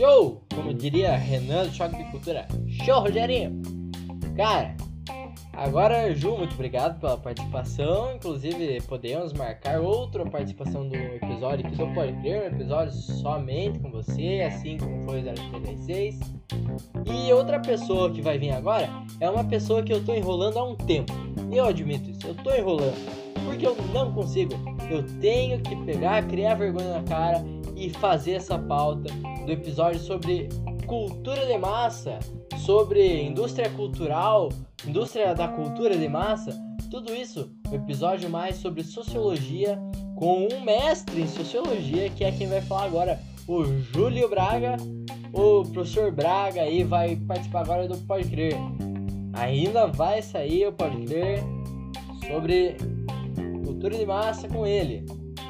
Show! 0.00 0.40
como 0.54 0.72
diria 0.72 1.14
Renan 1.14 1.66
do 1.66 1.74
Choque 1.74 1.94
de 1.94 2.04
Cultura. 2.10 2.48
Show, 2.66 3.00
Rogerinho! 3.00 3.60
Cara, 4.34 4.74
agora, 5.52 6.14
Ju, 6.14 6.38
muito 6.38 6.54
obrigado 6.54 6.98
pela 6.98 7.18
participação. 7.18 8.14
Inclusive, 8.16 8.80
podemos 8.88 9.34
marcar 9.34 9.78
outra 9.78 10.24
participação 10.24 10.88
do 10.88 10.96
episódio 10.96 11.66
aqui 11.66 11.76
do 11.76 11.86
Pode 11.88 12.14
Crer, 12.22 12.44
um 12.44 12.46
episódio 12.46 12.94
somente 12.94 13.78
com 13.78 13.90
você, 13.90 14.40
assim 14.40 14.78
como 14.78 15.04
foi 15.04 15.20
o 15.20 15.34
036. 15.60 16.18
E 17.04 17.30
outra 17.34 17.60
pessoa 17.60 18.10
que 18.10 18.22
vai 18.22 18.38
vir 18.38 18.52
agora 18.52 18.88
é 19.20 19.28
uma 19.28 19.44
pessoa 19.44 19.82
que 19.82 19.92
eu 19.92 20.02
tô 20.02 20.14
enrolando 20.14 20.58
há 20.58 20.64
um 20.64 20.76
tempo. 20.76 21.12
Eu 21.52 21.66
admito 21.66 22.08
isso, 22.08 22.26
eu 22.26 22.34
tô 22.36 22.54
enrolando. 22.54 22.96
Porque 23.44 23.66
eu 23.66 23.76
não 23.92 24.14
consigo. 24.14 24.54
Eu 24.90 25.04
tenho 25.20 25.60
que 25.60 25.76
pegar, 25.84 26.26
criar 26.26 26.54
vergonha 26.54 26.88
na 26.88 27.02
cara 27.02 27.44
e 27.76 27.90
fazer 27.90 28.32
essa 28.32 28.58
pauta 28.58 29.10
do 29.50 29.54
episódio 29.54 29.98
sobre 30.00 30.48
cultura 30.86 31.44
de 31.44 31.58
massa, 31.58 32.20
sobre 32.58 33.20
indústria 33.20 33.68
cultural, 33.70 34.48
indústria 34.86 35.34
da 35.34 35.48
cultura 35.48 35.96
de 35.96 36.08
massa, 36.08 36.56
tudo 36.88 37.12
isso, 37.12 37.50
um 37.68 37.74
episódio 37.74 38.30
mais 38.30 38.56
sobre 38.56 38.84
sociologia 38.84 39.76
com 40.16 40.46
um 40.46 40.60
mestre 40.60 41.22
em 41.22 41.26
sociologia 41.26 42.08
que 42.10 42.22
é 42.22 42.30
quem 42.30 42.46
vai 42.46 42.60
falar 42.60 42.84
agora, 42.84 43.20
o 43.48 43.64
Júlio 43.64 44.28
Braga. 44.28 44.76
O 45.32 45.64
professor 45.64 46.12
Braga 46.12 46.62
aí 46.62 46.84
vai 46.84 47.16
participar 47.16 47.62
agora 47.62 47.88
do 47.88 47.96
Pode 47.98 48.28
Crer. 48.28 48.56
Ainda 49.32 49.86
vai 49.86 50.22
sair 50.22 50.66
o 50.66 50.72
Pode 50.72 51.04
Crer 51.06 51.42
sobre 52.26 52.76
cultura 53.64 53.96
de 53.96 54.06
massa 54.06 54.48
com 54.48 54.64
ele. 54.64 55.04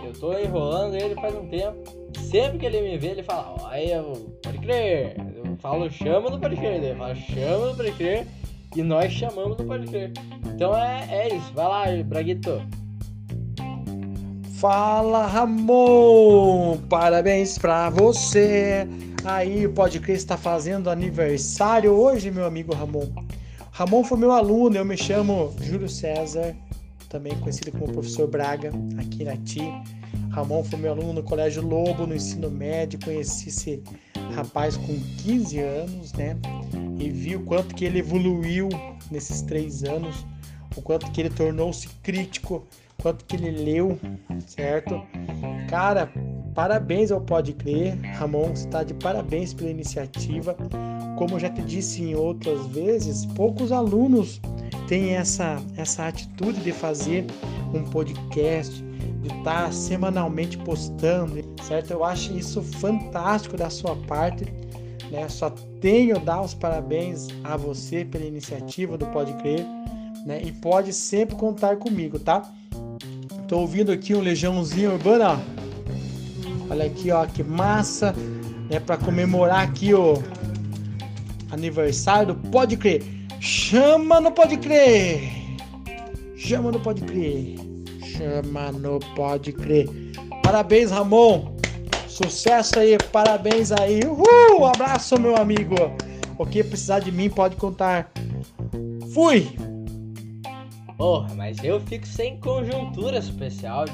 Eu 0.04 0.12
tô 0.14 0.38
enrolando 0.38 0.94
ele 0.94 1.14
faz 1.16 1.34
um 1.34 1.48
tempo. 1.48 1.99
Sempre 2.30 2.58
que 2.58 2.66
ele 2.66 2.80
me 2.80 2.96
vê, 2.96 3.08
ele 3.08 3.24
fala, 3.24 3.56
olha, 3.60 4.04
pode 4.40 4.58
crer. 4.58 5.16
Eu 5.34 5.56
falo, 5.56 5.90
chama 5.90 6.30
do 6.30 6.38
pode 6.38 6.54
crer. 6.54 6.82
Ele 6.82 6.94
fala, 6.94 7.14
chama 7.16 7.66
do 7.66 7.76
pode 7.76 7.92
crer. 7.92 8.26
E 8.76 8.82
nós 8.82 9.12
chamamos 9.12 9.56
do 9.56 9.64
pode 9.64 9.88
crer. 9.88 10.12
Então 10.46 10.76
é, 10.76 11.08
é 11.10 11.34
isso. 11.34 11.52
Vai 11.52 11.66
lá, 11.66 12.04
Braguito. 12.04 12.62
Fala, 14.60 15.26
Ramon! 15.26 16.76
Parabéns 16.88 17.58
pra 17.58 17.90
você! 17.90 18.86
Aí, 19.24 19.66
o 19.66 19.72
Pode 19.72 19.98
Crer 19.98 20.16
está 20.16 20.36
fazendo 20.36 20.88
aniversário 20.88 21.92
hoje, 21.92 22.30
meu 22.30 22.44
amigo 22.44 22.74
Ramon. 22.74 23.08
Ramon 23.72 24.04
foi 24.04 24.18
meu 24.18 24.30
aluno, 24.32 24.76
eu 24.76 24.84
me 24.84 24.96
chamo 24.96 25.52
Júlio 25.62 25.88
César, 25.88 26.54
também 27.10 27.36
conhecido 27.40 27.72
como 27.72 27.92
professor 27.92 28.26
Braga, 28.28 28.70
aqui 28.96 29.24
na 29.24 29.36
TI. 29.36 29.70
Ramon 30.30 30.62
foi 30.62 30.78
meu 30.78 30.92
aluno 30.92 31.12
no 31.12 31.22
Colégio 31.22 31.60
Lobo, 31.60 32.06
no 32.06 32.14
ensino 32.14 32.48
médio, 32.48 33.00
conheci 33.04 33.48
esse 33.48 33.82
rapaz 34.34 34.76
com 34.76 34.98
15 35.18 35.58
anos, 35.58 36.12
né? 36.12 36.38
E 36.98 37.10
vi 37.10 37.34
o 37.34 37.44
quanto 37.44 37.74
que 37.74 37.84
ele 37.84 37.98
evoluiu 37.98 38.68
nesses 39.10 39.42
três 39.42 39.82
anos, 39.82 40.24
o 40.76 40.80
quanto 40.80 41.10
que 41.10 41.20
ele 41.20 41.30
tornou-se 41.30 41.88
crítico, 42.00 42.64
quanto 43.02 43.24
que 43.24 43.34
ele 43.34 43.50
leu, 43.50 43.98
certo? 44.46 45.02
Cara, 45.68 46.12
parabéns 46.54 47.10
ao 47.10 47.20
Pode 47.20 47.52
Crer, 47.52 47.98
Ramon, 48.16 48.52
está 48.52 48.82
de 48.82 48.94
parabéns 48.94 49.54
pela 49.54 49.70
iniciativa. 49.70 50.56
Como 51.16 51.38
já 51.38 51.50
te 51.50 51.62
disse 51.62 52.02
em 52.02 52.14
outras 52.14 52.66
vezes, 52.66 53.26
poucos 53.26 53.72
alunos 53.72 54.40
têm 54.88 55.14
essa, 55.14 55.58
essa 55.76 56.08
atitude 56.08 56.60
de 56.60 56.72
fazer 56.72 57.26
um 57.74 57.84
podcast, 57.84 58.82
de 59.22 59.28
estar 59.28 59.64
tá 59.64 59.72
semanalmente 59.72 60.58
postando, 60.58 61.40
certo? 61.62 61.92
Eu 61.92 62.04
acho 62.04 62.36
isso 62.36 62.62
fantástico 62.62 63.56
da 63.56 63.70
sua 63.70 63.94
parte, 63.94 64.44
né? 65.10 65.28
Só 65.28 65.50
tenho 65.80 66.18
dar 66.18 66.42
os 66.42 66.54
parabéns 66.54 67.28
a 67.44 67.56
você 67.56 68.04
pela 68.04 68.24
iniciativa 68.24 68.96
do 68.96 69.06
Pode 69.06 69.32
Crer, 69.34 69.64
né? 70.24 70.42
E 70.42 70.52
pode 70.52 70.92
sempre 70.92 71.36
contar 71.36 71.76
comigo, 71.76 72.18
tá? 72.18 72.42
Tô 73.46 73.58
ouvindo 73.58 73.92
aqui 73.92 74.14
um 74.14 74.20
Legiãozinho 74.20 74.92
Urbana, 74.92 75.32
ó. 75.32 75.59
Olha 76.70 76.86
aqui, 76.86 77.10
ó, 77.10 77.26
que 77.26 77.42
massa, 77.42 78.14
né? 78.70 78.78
Para 78.78 78.96
comemorar 78.96 79.64
aqui 79.64 79.92
o 79.92 80.22
aniversário 81.50 82.32
do 82.32 82.50
Pode 82.50 82.76
Crer. 82.76 83.02
Chama 83.40 84.20
no 84.20 84.30
Pode 84.30 84.56
Crer! 84.58 85.22
Chama 86.36 86.70
no 86.70 86.78
Pode 86.78 87.02
Crer! 87.02 87.56
Chama 88.04 88.70
no 88.70 89.00
Pode 89.16 89.52
Crer! 89.52 89.88
Parabéns, 90.42 90.90
Ramon! 90.90 91.56
Sucesso 92.06 92.78
aí, 92.78 92.96
parabéns 93.10 93.72
aí! 93.72 94.00
Uhul! 94.04 94.66
Abraço, 94.66 95.18
meu 95.18 95.36
amigo! 95.36 95.74
O 96.38 96.46
que 96.46 96.62
precisar 96.62 97.00
de 97.00 97.10
mim 97.10 97.28
pode 97.28 97.56
contar. 97.56 98.12
Fui! 99.12 99.48
Porra, 100.96 101.34
mas 101.34 101.64
eu 101.64 101.80
fico 101.80 102.06
sem 102.06 102.38
conjuntura 102.38 103.18
especial. 103.18 103.86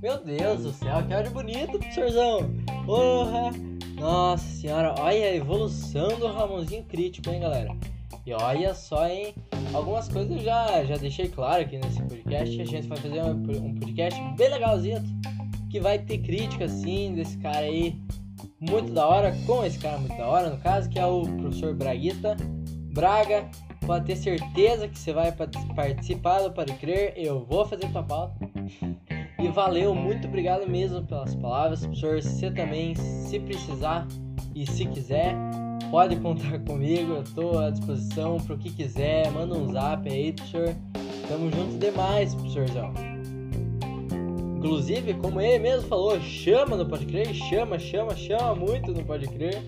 Meu 0.00 0.22
Deus 0.22 0.62
do 0.62 0.72
céu, 0.72 1.04
que 1.04 1.12
áudio 1.12 1.32
bonito, 1.32 1.76
professorzão! 1.76 2.48
Porra! 2.86 3.50
Nossa 3.98 4.44
senhora, 4.44 4.94
olha 4.96 5.24
a 5.24 5.34
evolução 5.34 6.16
do 6.20 6.28
Ramonzinho 6.28 6.84
crítico, 6.84 7.28
hein, 7.30 7.40
galera? 7.40 7.76
E 8.24 8.32
olha 8.32 8.74
só, 8.74 9.08
hein? 9.08 9.34
Algumas 9.74 10.08
coisas 10.08 10.30
eu 10.30 10.38
já, 10.38 10.84
já 10.84 10.96
deixei 10.96 11.28
claro 11.28 11.62
aqui 11.62 11.78
nesse 11.78 12.00
podcast. 12.00 12.60
A 12.60 12.64
gente 12.64 12.86
vai 12.86 12.96
fazer 12.96 13.22
um, 13.24 13.30
um 13.30 13.74
podcast 13.74 14.20
bem 14.36 14.48
legalzinho. 14.48 15.02
Que 15.68 15.80
vai 15.80 15.98
ter 15.98 16.18
crítica, 16.18 16.66
assim, 16.66 17.14
desse 17.14 17.36
cara 17.38 17.66
aí. 17.66 18.00
Muito 18.60 18.92
da 18.92 19.04
hora, 19.04 19.36
com 19.46 19.64
esse 19.64 19.80
cara 19.80 19.98
muito 19.98 20.16
da 20.16 20.28
hora, 20.28 20.50
no 20.50 20.58
caso, 20.58 20.88
que 20.88 20.98
é 21.00 21.06
o 21.06 21.22
professor 21.22 21.74
Braguita. 21.74 22.36
Braga, 22.94 23.50
pode 23.84 24.06
ter 24.06 24.14
certeza 24.14 24.86
que 24.86 24.96
você 24.96 25.12
vai 25.12 25.32
participar 25.32 26.42
do 26.42 26.52
Pode 26.52 26.72
Crer. 26.74 27.14
Eu 27.16 27.44
vou 27.44 27.66
fazer 27.66 27.90
tua 27.90 28.04
pauta. 28.04 28.36
E 29.40 29.46
valeu, 29.46 29.94
muito 29.94 30.26
obrigado 30.26 30.68
mesmo 30.68 31.00
pelas 31.06 31.32
palavras, 31.36 31.86
professor. 31.86 32.20
Você 32.20 32.50
também, 32.50 32.96
se 32.96 33.38
precisar 33.38 34.04
e 34.52 34.68
se 34.68 34.84
quiser, 34.86 35.36
pode 35.92 36.16
contar 36.16 36.58
comigo. 36.66 37.12
Eu 37.12 37.22
estou 37.22 37.58
à 37.60 37.70
disposição 37.70 38.38
para 38.38 38.56
o 38.56 38.58
que 38.58 38.68
quiser. 38.72 39.30
Manda 39.30 39.54
um 39.54 39.72
zap 39.72 40.10
aí, 40.10 40.32
professor. 40.32 40.74
Tamo 41.28 41.52
junto 41.52 41.78
demais, 41.78 42.34
professorzão. 42.34 42.92
Inclusive, 44.56 45.14
como 45.14 45.40
ele 45.40 45.60
mesmo 45.60 45.86
falou, 45.86 46.20
chama 46.20 46.76
no 46.76 46.84
Pode 46.84 47.06
Crer, 47.06 47.32
chama, 47.32 47.78
chama, 47.78 48.16
chama 48.16 48.56
muito 48.56 48.92
no 48.92 49.04
Pode 49.04 49.28
Crer. 49.28 49.62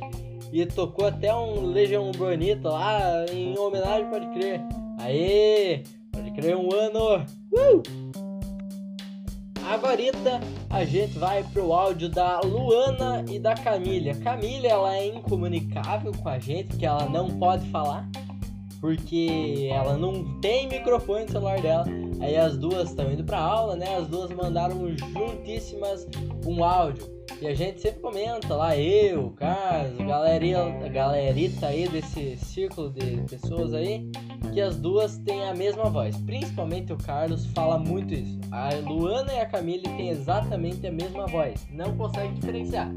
E 0.53 0.67
tocou 0.67 1.07
até 1.07 1.33
um 1.33 1.67
Legião 1.67 2.11
Bonito 2.11 2.67
lá 2.67 3.25
em 3.33 3.57
homenagem 3.57 4.11
Pode 4.11 4.27
Crer. 4.31 4.61
Aê! 4.99 5.85
Pode 6.11 6.33
Crer 6.33 6.57
um 6.57 6.75
ano! 6.75 7.25
Uh! 7.53 8.10
Agora 9.71 10.01
a 10.69 10.85
gente 10.85 11.17
vai 11.17 11.45
pro 11.45 11.73
áudio 11.73 12.09
da 12.09 12.41
Luana 12.41 13.25
e 13.31 13.39
da 13.39 13.55
Camila. 13.55 14.13
Camila 14.17 14.67
ela 14.67 14.97
é 14.97 15.07
incomunicável 15.07 16.11
com 16.13 16.29
a 16.29 16.41
gente, 16.41 16.71
porque 16.71 16.85
ela 16.85 17.09
não 17.09 17.39
pode 17.39 17.69
falar, 17.71 18.09
porque 18.81 19.69
ela 19.71 19.97
não 19.97 20.41
tem 20.41 20.69
microfone 20.69 21.23
no 21.25 21.31
celular 21.31 21.61
dela. 21.61 21.85
Aí 22.21 22.37
as 22.37 22.59
duas 22.59 22.91
estão 22.91 23.13
indo 23.13 23.23
pra 23.23 23.39
aula, 23.39 23.77
né? 23.77 23.97
As 23.97 24.09
duas 24.09 24.29
mandaram 24.33 24.89
juntíssimas 24.97 26.05
um 26.45 26.65
áudio. 26.65 27.20
E 27.41 27.47
a 27.47 27.55
gente 27.55 27.81
sempre 27.81 28.01
comenta 28.01 28.55
lá, 28.55 28.77
eu, 28.77 29.31
Carlos, 29.31 30.01
a 30.01 30.89
galerita 30.89 31.67
aí 31.67 31.89
desse 31.89 32.37
círculo 32.37 32.91
de 32.91 33.23
pessoas 33.29 33.73
aí, 33.73 34.11
que 34.53 34.61
as 34.61 34.77
duas 34.77 35.19
têm 35.19 35.45
a 35.45 35.55
mesma 35.55 35.91
voz. 35.91 36.17
Principalmente 36.19 36.93
o 36.93 36.97
Carlos 36.97 37.47
fala 37.47 37.79
muito 37.79 38.13
isso. 38.15 38.39
A 38.51 38.71
Luana 38.87 39.33
e 39.33 39.41
a 39.41 39.47
Camille 39.47 39.83
têm 39.83 40.09
exatamente 40.11 40.87
a 40.87 40.93
mesma 40.93 41.27
voz, 41.27 41.67
não 41.71 41.97
consegue 41.97 42.35
diferenciar. 42.35 42.91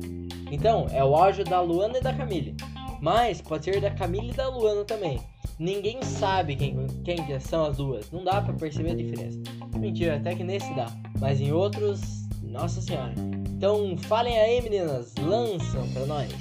Então, 0.51 0.87
é 0.91 1.03
o 1.03 1.15
áudio 1.15 1.43
da 1.43 1.61
Luana 1.61 1.97
e 1.97 2.01
da 2.01 2.13
Camille. 2.13 2.55
Mas 3.01 3.41
pode 3.41 3.65
ser 3.65 3.81
da 3.81 3.91
Camille 3.91 4.29
e 4.29 4.33
da 4.33 4.47
Luana 4.49 4.85
também. 4.85 5.19
Ninguém 5.59 6.01
sabe 6.01 6.55
quem, 6.55 6.87
quem 7.03 7.17
são 7.39 7.65
as 7.65 7.77
duas. 7.77 8.09
Não 8.11 8.23
dá 8.23 8.41
para 8.41 8.53
perceber 8.53 8.91
a 8.91 8.95
diferença. 8.95 9.39
Mentira, 9.77 10.15
até 10.15 10.35
que 10.35 10.43
nesse 10.43 10.73
dá. 10.73 10.87
Mas 11.19 11.39
em 11.39 11.51
outros, 11.51 12.22
nossa 12.53 12.79
senhora. 12.79 13.13
Então 13.57 13.97
falem 14.07 14.39
aí, 14.39 14.61
meninas. 14.61 15.13
Lançam 15.19 15.87
pra 15.89 16.05
nós. 16.05 16.31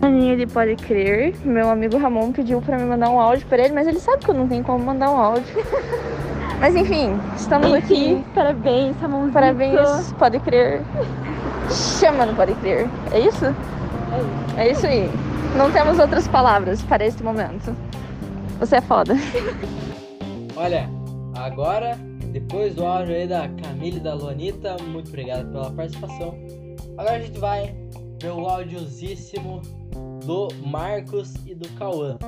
Aninha 0.00 0.32
ele 0.32 0.46
pode 0.46 0.74
crer. 0.76 1.36
Meu 1.44 1.68
amigo 1.68 1.98
Ramon 1.98 2.32
pediu 2.32 2.60
para 2.62 2.78
me 2.78 2.84
mandar 2.84 3.10
um 3.10 3.20
áudio 3.20 3.46
para 3.46 3.64
ele, 3.64 3.74
mas 3.74 3.86
ele 3.86 4.00
sabe 4.00 4.24
que 4.24 4.30
eu 4.30 4.34
não 4.34 4.48
tenho 4.48 4.64
como 4.64 4.82
mandar 4.82 5.10
um 5.10 5.16
áudio. 5.16 5.44
mas 6.58 6.74
enfim, 6.74 7.20
estamos 7.36 7.68
enfim, 7.68 8.16
aqui. 8.16 8.24
Parabéns, 8.34 8.96
Ramon. 8.96 9.30
Parabéns, 9.30 10.12
pode 10.18 10.40
crer. 10.40 10.82
Chama 12.00 12.26
no 12.26 12.34
pode 12.34 12.54
crer. 12.54 12.88
É 13.12 13.20
isso? 13.20 13.44
É 13.44 14.18
isso. 14.18 14.56
É 14.56 14.70
isso 14.70 14.86
aí. 14.86 15.10
Não 15.56 15.70
temos 15.70 15.98
outras 15.98 16.26
palavras 16.26 16.82
para 16.82 17.04
este 17.04 17.22
momento. 17.22 17.76
Você 18.58 18.76
é 18.76 18.80
foda. 18.80 19.14
Olha, 20.56 20.88
agora, 21.34 21.98
depois 22.52 22.74
do 22.74 22.84
áudio 22.84 23.14
aí 23.14 23.26
da 23.26 23.48
Camille 23.48 23.96
e 23.96 24.00
da 24.00 24.12
Luanita, 24.12 24.76
muito 24.82 25.08
obrigado 25.08 25.50
pela 25.50 25.70
participação. 25.70 26.34
Agora 26.98 27.16
a 27.16 27.18
gente 27.18 27.38
vai 27.38 27.74
ver 28.20 28.30
o 28.30 28.46
áudiosíssimo 28.46 29.62
do 30.22 30.48
Marcos 30.62 31.32
e 31.46 31.54
do 31.54 31.66
Cauã. 31.70 32.18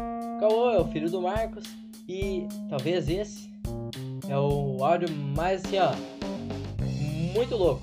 Cauã 0.41 0.72
é 0.77 0.81
o 0.81 0.87
filho 0.87 1.11
do 1.11 1.20
Marcos 1.20 1.64
e 2.09 2.49
talvez 2.70 3.07
esse 3.11 3.53
é 4.27 4.39
o 4.39 4.83
áudio 4.83 5.14
mais 5.14 5.62
assim, 5.62 5.77
ó, 5.79 5.93
muito 7.35 7.55
louco. 7.55 7.83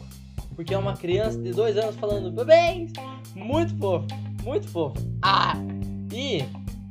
Porque 0.56 0.74
é 0.74 0.78
uma 0.80 0.98
criança 0.98 1.38
de 1.38 1.52
dois 1.52 1.78
anos 1.78 1.96
falando 1.98 2.32
bebês, 2.32 2.92
muito 3.36 3.78
fofo, 3.78 4.08
muito 4.44 4.68
fofo. 4.68 4.96
Ah! 5.22 5.54
E 6.12 6.44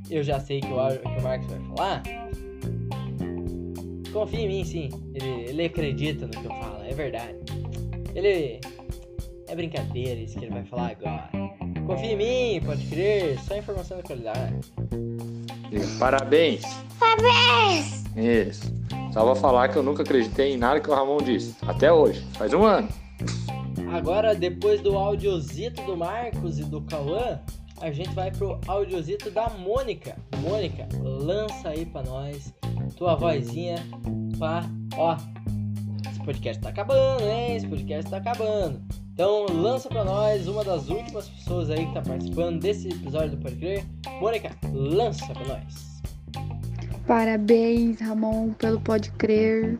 eu 0.08 0.22
já 0.22 0.38
sei 0.38 0.60
que 0.60 0.68
o, 0.68 0.78
áudio, 0.78 1.00
que 1.00 1.08
o 1.08 1.22
Marcos 1.22 1.48
vai 1.48 1.60
falar. 1.74 2.29
Confia 4.12 4.40
em 4.40 4.48
mim, 4.48 4.64
sim. 4.64 4.88
Ele, 5.14 5.50
ele 5.50 5.64
acredita 5.64 6.26
no 6.26 6.32
que 6.32 6.44
eu 6.44 6.50
falo, 6.50 6.82
é 6.84 6.94
verdade. 6.94 7.36
Ele. 8.14 8.60
É 9.48 9.54
brincadeira 9.56 10.20
isso 10.20 10.38
que 10.38 10.44
ele 10.44 10.52
vai 10.52 10.64
falar 10.64 10.90
agora. 10.90 11.28
Confia 11.86 12.12
em 12.12 12.16
mim, 12.16 12.64
pode 12.64 12.86
crer, 12.86 13.38
só 13.40 13.56
informação 13.56 13.96
de 13.96 14.04
qualidade. 14.04 14.54
Parabéns! 15.98 16.62
Parabéns! 16.98 18.04
Isso. 18.16 18.72
Só 19.12 19.24
vou 19.24 19.34
falar 19.34 19.68
que 19.68 19.76
eu 19.76 19.82
nunca 19.82 20.02
acreditei 20.02 20.52
em 20.52 20.56
nada 20.56 20.80
que 20.80 20.88
o 20.88 20.94
Ramon 20.94 21.18
disse. 21.18 21.56
Até 21.62 21.92
hoje. 21.92 22.24
Faz 22.34 22.52
um 22.54 22.64
ano. 22.64 22.88
Agora, 23.92 24.34
depois 24.34 24.80
do 24.80 24.96
audiozito 24.96 25.82
do 25.82 25.96
Marcos 25.96 26.58
e 26.58 26.64
do 26.64 26.80
Cauã, 26.82 27.40
a 27.80 27.90
gente 27.90 28.10
vai 28.10 28.30
pro 28.30 28.60
audiozito 28.66 29.30
da 29.30 29.48
Mônica. 29.50 30.16
Mônica, 30.38 30.88
lança 31.02 31.70
aí 31.70 31.86
pra 31.86 32.02
nós 32.02 32.52
tua 32.96 33.14
vozinha 33.14 33.76
pra. 34.38 34.64
Ó, 34.96 35.16
esse 36.10 36.22
podcast 36.24 36.62
tá 36.62 36.68
acabando, 36.68 37.22
hein? 37.24 37.56
Esse 37.56 37.66
podcast 37.66 38.10
tá 38.10 38.18
acabando. 38.18 38.80
Então 39.12 39.46
lança 39.46 39.88
pra 39.88 40.04
nós 40.04 40.46
uma 40.46 40.64
das 40.64 40.88
últimas 40.88 41.28
pessoas 41.28 41.70
aí 41.70 41.86
que 41.86 41.94
tá 41.94 42.02
participando 42.02 42.60
desse 42.60 42.88
episódio 42.88 43.36
do 43.36 43.38
Pode 43.38 43.56
Crer. 43.56 43.84
Mônica, 44.20 44.50
lança 44.72 45.26
pra 45.26 45.44
nós. 45.46 46.00
Parabéns, 47.06 48.00
Ramon, 48.00 48.52
pelo 48.52 48.80
Pode 48.80 49.10
Crer. 49.12 49.78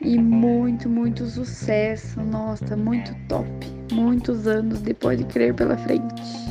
E 0.00 0.18
muito, 0.18 0.88
muito 0.88 1.26
sucesso. 1.26 2.20
Nossa, 2.20 2.76
muito 2.76 3.14
top. 3.28 3.48
Muitos 3.92 4.46
anos 4.46 4.80
de 4.80 4.94
Pode 4.94 5.24
Crer 5.24 5.54
pela 5.54 5.76
frente. 5.76 6.45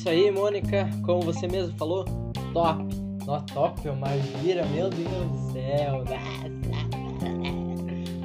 Isso 0.00 0.08
aí, 0.08 0.30
Mônica, 0.30 0.88
como 1.04 1.20
você 1.20 1.46
mesmo 1.46 1.76
falou, 1.76 2.06
top. 2.54 2.82
Nó 3.26 3.38
top, 3.40 3.86
é 3.86 3.90
uma 3.90 4.08
gira, 4.16 4.64
meu 4.68 4.88
Deus 4.88 5.10
do 5.10 5.52
céu. 5.52 6.04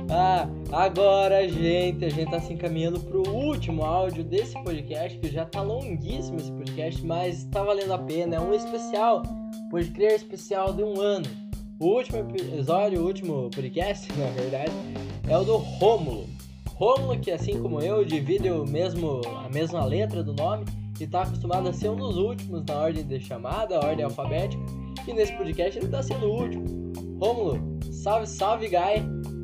Ah, 0.07 0.47
agora, 0.71 1.49
gente, 1.49 2.05
a 2.05 2.09
gente 2.09 2.32
tá 2.32 2.39
se 2.39 2.53
encaminhando 2.53 2.99
pro 3.01 3.28
último 3.28 3.84
áudio 3.84 4.23
desse 4.23 4.53
podcast, 4.63 5.17
que 5.17 5.30
já 5.30 5.43
tá 5.43 5.61
longuíssimo 5.61 6.38
esse 6.38 6.51
podcast, 6.51 7.05
mas 7.05 7.43
tá 7.45 7.61
valendo 7.61 7.91
a 7.91 7.97
pena. 7.97 8.38
É 8.38 8.39
um 8.39 8.53
especial, 8.53 9.23
pode 9.69 9.91
crer 9.91 10.13
especial 10.13 10.71
de 10.71 10.84
um 10.84 11.01
ano. 11.01 11.26
O 11.78 11.88
último 11.88 12.19
episódio, 12.19 13.01
o 13.01 13.05
último 13.05 13.49
podcast, 13.53 14.07
na 14.17 14.28
verdade, 14.28 14.71
é 15.28 15.38
o 15.38 15.43
do 15.43 15.57
Rômulo. 15.57 16.30
Rômulo, 16.76 17.19
que 17.19 17.32
assim 17.32 17.61
como 17.61 17.82
eu, 17.82 18.05
divide 18.05 18.49
o 18.49 18.63
mesmo, 18.65 19.19
a 19.43 19.49
mesma 19.49 19.84
letra 19.84 20.23
do 20.23 20.32
nome 20.32 20.63
e 20.99 21.07
tá 21.07 21.23
acostumado 21.23 21.69
a 21.69 21.73
ser 21.73 21.89
um 21.89 21.95
dos 21.95 22.17
últimos 22.17 22.63
na 22.65 22.75
ordem 22.75 23.05
de 23.05 23.19
chamada, 23.19 23.79
ordem 23.79 24.05
alfabética. 24.05 24.63
E 25.07 25.13
nesse 25.13 25.33
podcast 25.33 25.77
ele 25.77 25.87
tá 25.87 26.01
sendo 26.01 26.25
o 26.25 26.41
último. 26.41 26.93
Rômulo, 27.19 27.59
salve, 27.91 28.27
salve, 28.27 28.67
guy! 28.67 29.01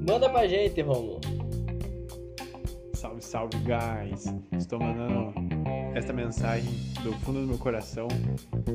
Manda 0.08 0.30
pra 0.30 0.48
gente, 0.48 0.82
Rômulo. 0.82 1.22
Salve, 2.94 3.22
salve, 3.22 3.58
guys! 3.60 4.26
Estou 4.52 4.80
mandando 4.80 5.34
esta 5.96 6.14
mensagem 6.14 6.72
do 7.04 7.14
fundo 7.20 7.42
do 7.42 7.48
meu 7.48 7.58
coração, 7.58 8.08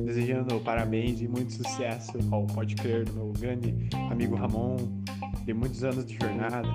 desejando 0.05 0.59
parabéns 0.61 1.21
e 1.21 1.27
muito 1.27 1.53
sucesso 1.53 2.17
ao 2.31 2.45
Pode 2.47 2.75
Crer 2.75 3.05
do 3.05 3.13
meu 3.13 3.33
grande 3.33 3.73
amigo 4.11 4.35
Ramon, 4.35 4.77
de 5.45 5.53
muitos 5.53 5.83
anos 5.83 6.05
de 6.05 6.15
jornada. 6.15 6.67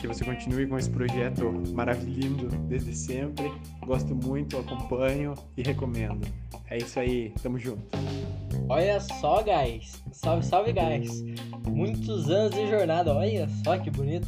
Que 0.00 0.06
você 0.06 0.24
continue 0.24 0.66
com 0.66 0.78
esse 0.78 0.90
projeto 0.90 1.52
maravilhoso 1.74 2.48
desde 2.68 2.94
sempre. 2.94 3.50
Gosto 3.84 4.14
muito, 4.14 4.58
acompanho 4.58 5.34
e 5.56 5.62
recomendo. 5.62 6.26
É 6.70 6.78
isso 6.78 6.98
aí, 6.98 7.32
tamo 7.42 7.58
junto. 7.58 7.82
Olha 8.68 9.00
só, 9.00 9.42
guys. 9.42 10.02
Salve, 10.12 10.44
salve, 10.44 10.72
guys. 10.72 11.24
Muitos 11.68 12.30
anos 12.30 12.54
de 12.54 12.68
jornada, 12.68 13.14
olha 13.14 13.48
só 13.64 13.78
que 13.78 13.90
bonito. 13.90 14.26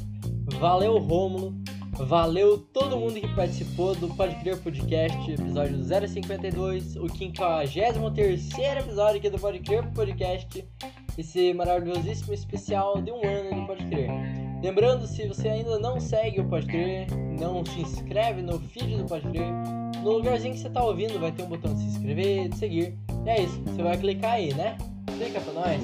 Valeu, 0.59 0.99
Rômulo. 0.99 1.55
Valeu 1.93 2.59
todo 2.59 2.97
mundo 2.97 3.15
que 3.15 3.29
participou 3.35 3.95
do 3.95 4.09
Pode 4.15 4.37
Crer 4.37 4.57
Podcast, 4.59 5.33
episódio 5.33 5.83
052, 5.83 6.97
o 6.97 7.09
53 7.09 8.53
episódio 8.79 9.17
aqui 9.17 9.29
do 9.29 9.39
Pode 9.39 9.59
Crer 9.59 9.91
Podcast, 9.93 10.65
esse 11.17 11.53
maravilhosíssimo 11.53 12.33
especial 12.33 13.03
de 13.03 13.11
um 13.11 13.21
ano 13.27 13.61
do 13.61 13.67
Pode 13.67 13.85
Crer. 13.87 14.09
Lembrando, 14.63 15.07
se 15.07 15.27
você 15.29 15.49
ainda 15.49 15.79
não 15.79 16.01
segue 16.01 16.41
o 16.41 16.49
Pode 16.49 16.67
Crer, 16.67 17.07
não 17.39 17.65
se 17.65 17.81
inscreve 17.81 18.43
no 18.43 18.59
feed 18.59 18.97
do 18.97 19.05
Pode 19.05 19.29
Crer, 19.29 19.53
no 20.03 20.11
lugarzinho 20.11 20.53
que 20.53 20.61
você 20.61 20.69
tá 20.69 20.83
ouvindo 20.83 21.19
vai 21.21 21.31
ter 21.31 21.45
um 21.45 21.49
botão 21.49 21.73
de 21.75 21.81
se 21.81 21.87
inscrever, 21.87 22.49
de 22.49 22.57
seguir. 22.57 22.99
E 23.25 23.31
é 23.31 23.43
isso, 23.43 23.63
você 23.63 23.83
vai 23.83 23.97
clicar 23.97 24.33
aí, 24.33 24.53
né? 24.55 24.77
Clica 25.17 25.41
pra 25.41 25.53
nós, 25.53 25.81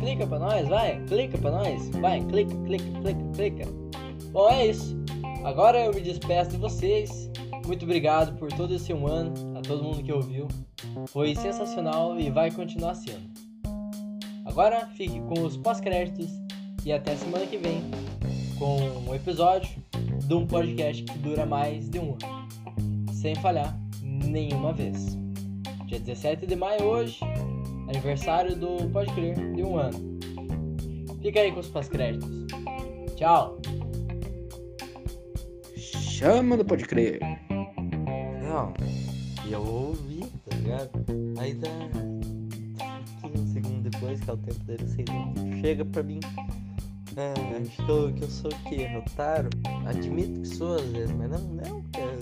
clica 0.00 0.26
pra 0.26 0.38
nós, 0.38 0.68
vai, 0.68 1.02
clica 1.06 1.38
pra 1.38 1.50
nós, 1.50 1.88
vai, 1.90 2.20
clica, 2.20 2.54
clica, 2.64 2.84
clica, 3.00 3.20
clica. 3.34 3.64
Bom, 4.30 4.50
é 4.50 4.66
isso. 4.66 4.96
Agora 5.44 5.82
eu 5.82 5.94
me 5.94 6.00
despeço 6.00 6.50
de 6.50 6.56
vocês. 6.58 7.30
Muito 7.66 7.84
obrigado 7.84 8.36
por 8.38 8.52
todo 8.52 8.74
esse 8.74 8.92
um 8.92 9.06
ano, 9.06 9.32
a 9.56 9.62
todo 9.62 9.82
mundo 9.82 10.02
que 10.02 10.12
ouviu. 10.12 10.48
Foi 11.08 11.34
sensacional 11.34 12.18
e 12.20 12.30
vai 12.30 12.50
continuar 12.50 12.94
sendo. 12.94 13.28
Agora 14.44 14.86
fique 14.96 15.20
com 15.20 15.44
os 15.44 15.56
pós-créditos 15.56 16.30
e 16.84 16.92
até 16.92 17.14
semana 17.16 17.46
que 17.46 17.56
vem 17.58 17.82
com 18.58 18.76
um 19.08 19.14
episódio 19.14 19.70
de 20.26 20.34
um 20.34 20.44
podcast 20.46 21.04
que 21.04 21.18
dura 21.18 21.46
mais 21.46 21.88
de 21.88 22.00
um 22.00 22.16
ano, 22.22 23.12
sem 23.12 23.34
falhar 23.36 23.78
nenhuma 24.02 24.72
vez. 24.72 25.16
Dia 25.86 26.00
17 26.00 26.46
de 26.46 26.56
maio 26.56 26.82
hoje, 26.82 27.20
aniversário 27.88 28.56
do 28.56 28.88
Pode 28.90 29.12
Crer 29.14 29.54
de 29.54 29.62
um 29.62 29.76
ano. 29.76 30.18
Fica 31.22 31.40
aí 31.40 31.52
com 31.52 31.60
os 31.60 31.68
pós-créditos. 31.68 32.46
Tchau! 33.14 33.60
Chama 35.76 36.56
do 36.56 36.64
Pode 36.64 36.84
Crer. 36.84 37.20
Não, 38.42 38.74
eu 39.48 39.64
ouvi, 39.64 40.24
tá 40.44 40.56
ligado? 40.56 40.90
Aí 41.38 41.54
dá 41.54 41.68
15 43.22 43.52
segundos 43.52 43.82
depois, 43.82 44.20
que 44.20 44.28
é 44.28 44.32
o 44.32 44.36
tempo 44.36 44.64
dele 44.64 44.88
sei 44.88 45.04
lá, 45.08 45.60
chega 45.60 45.84
pra 45.84 46.02
mim. 46.02 46.18
É, 47.18 47.34
acho 47.60 47.84
que 47.84 47.90
eu, 47.90 48.12
que 48.14 48.22
eu 48.22 48.30
sou 48.30 48.48
o 48.48 48.68
quê? 48.68 48.88
Otário? 48.96 49.50
Admito 49.84 50.40
que 50.40 50.46
sou 50.46 50.76
às 50.76 50.86
vezes, 50.86 51.10
mas 51.10 51.28
não, 51.28 51.40
não, 51.40 51.82
cara. 51.92 52.16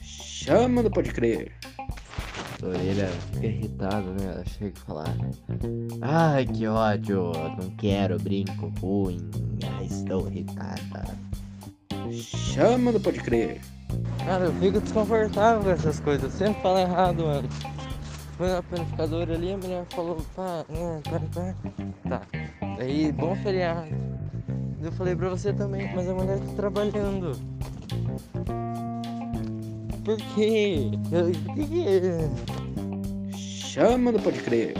Chama 0.00 0.82
do 0.82 0.90
Pode 0.90 1.12
Crer. 1.12 1.52
A 2.62 2.66
orelha 2.66 3.06
fica 3.34 3.46
irritada, 3.46 4.10
né? 4.12 4.32
Ela 4.32 4.44
chega 4.46 4.72
e 4.74 4.80
fala: 4.80 5.04
Ai, 6.00 6.46
que 6.46 6.66
ódio, 6.66 7.32
não 7.60 7.68
quero 7.76 8.18
brinco 8.18 8.72
ruim, 8.80 9.30
ai, 9.76 9.84
estou 9.84 10.26
irritada. 10.28 11.18
Chama 12.10 12.92
do 12.92 13.00
Pode 13.00 13.20
Crer. 13.20 13.60
Cara, 14.24 14.46
eu 14.46 14.54
fico 14.54 14.80
desconfortável 14.80 15.62
com 15.62 15.70
essas 15.70 16.00
coisas. 16.00 16.24
Eu 16.24 16.30
sempre 16.30 16.62
falo 16.62 16.78
errado, 16.78 17.24
mano. 17.24 17.48
Foi 18.36 18.48
na 18.48 18.62
panificadora 18.62 19.34
ali, 19.34 19.52
a 19.52 19.56
mulher 19.56 19.84
falou, 19.90 20.16
pá, 20.34 20.64
é, 20.68 21.00
pá, 21.08 21.20
pá. 21.34 21.54
Tá. 22.08 22.22
Aí, 22.80 23.12
bom 23.12 23.34
feriado. 23.36 23.88
Eu 24.82 24.92
falei 24.92 25.14
pra 25.14 25.28
você 25.30 25.52
também, 25.52 25.94
mas 25.94 26.08
a 26.08 26.14
mulher 26.14 26.38
tá 26.40 26.52
trabalhando. 26.56 27.32
Por 30.04 30.16
quê? 30.34 30.90
Eu- 31.12 31.32
Por 31.54 31.54
quê? 31.68 32.00
Chama 33.38 34.12
do 34.12 34.18
Pode 34.20 34.40
Crer. 34.42 34.74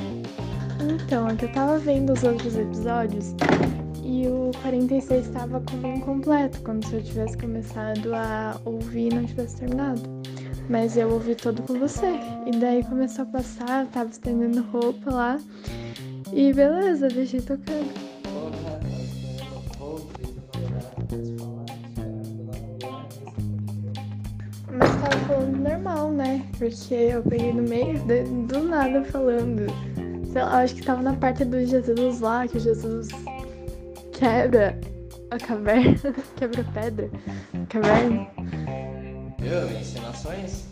Então, 0.80 1.28
é 1.28 1.36
que 1.36 1.44
eu 1.46 1.52
tava 1.52 1.78
vendo 1.78 2.12
os 2.12 2.22
outros 2.24 2.56
episódios 2.56 3.34
e 4.02 4.26
o 4.26 4.50
46 4.62 5.26
estava 5.26 5.60
como 5.70 5.86
incompleto, 5.86 6.60
como 6.62 6.84
se 6.84 6.94
eu 6.94 7.02
tivesse 7.02 7.38
começado 7.38 8.14
a 8.14 8.60
ouvir 8.64 9.10
e 9.12 9.14
não 9.14 9.24
tivesse 9.24 9.56
terminado. 9.56 10.02
Mas 10.68 10.96
eu 10.96 11.10
ouvi 11.10 11.34
todo 11.34 11.62
com 11.62 11.78
você. 11.78 12.06
E 12.46 12.50
daí 12.58 12.82
começou 12.84 13.24
a 13.24 13.26
passar, 13.26 13.84
eu 13.84 13.90
tava 13.90 14.10
estendendo 14.10 14.62
roupa 14.62 15.12
lá. 15.12 15.38
E 16.32 16.52
beleza, 16.52 17.08
deixei 17.08 17.40
tocando. 17.40 17.92
Mas 24.70 24.90
tava 24.96 25.24
falando 25.26 25.56
normal, 25.58 26.10
né? 26.10 26.44
Porque 26.58 26.94
eu 26.94 27.22
peguei 27.22 27.52
no 27.52 27.62
meio 27.62 27.98
de- 28.00 28.24
do 28.24 28.62
nada 28.64 29.04
falando. 29.04 29.66
Sei 30.32 30.42
lá, 30.42 30.62
acho 30.62 30.74
que 30.74 30.82
tava 30.82 31.02
na 31.02 31.14
parte 31.14 31.44
do 31.44 31.64
Jesus 31.64 32.20
lá, 32.20 32.46
que 32.48 32.58
Jesus 32.58 33.08
quebra 34.12 34.78
a 35.30 35.38
caverna, 35.38 35.94
quebra 36.36 36.64
pedra, 36.74 37.10
caverna. 37.68 38.26
Eu, 39.44 39.70
encenações? 39.78 40.64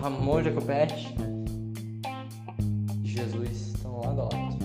Ramon 0.00 0.42
Jacopete. 0.42 1.14
Jesus, 3.04 3.74
estão 3.74 4.00
lado 4.00 4.20
a 4.22 4.24
lado. 4.24 4.58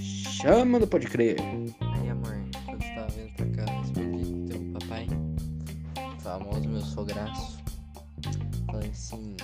Chama 0.00 0.78
do 0.78 0.86
Pode 0.86 1.06
Crer. 1.08 1.36
Aí, 1.80 2.08
amor, 2.08 2.36
quando 2.64 2.82
você 2.82 2.94
tava 2.94 3.08
vindo 3.08 3.34
pra 3.34 3.46
cá, 3.64 3.72
respondi 3.80 4.24
pro 4.24 4.44
teu 4.46 4.72
papai, 4.72 5.06
famoso 6.20 6.68
meu 6.68 6.80
sograço, 6.82 7.58
falando 8.66 8.90
assim: 8.90 9.36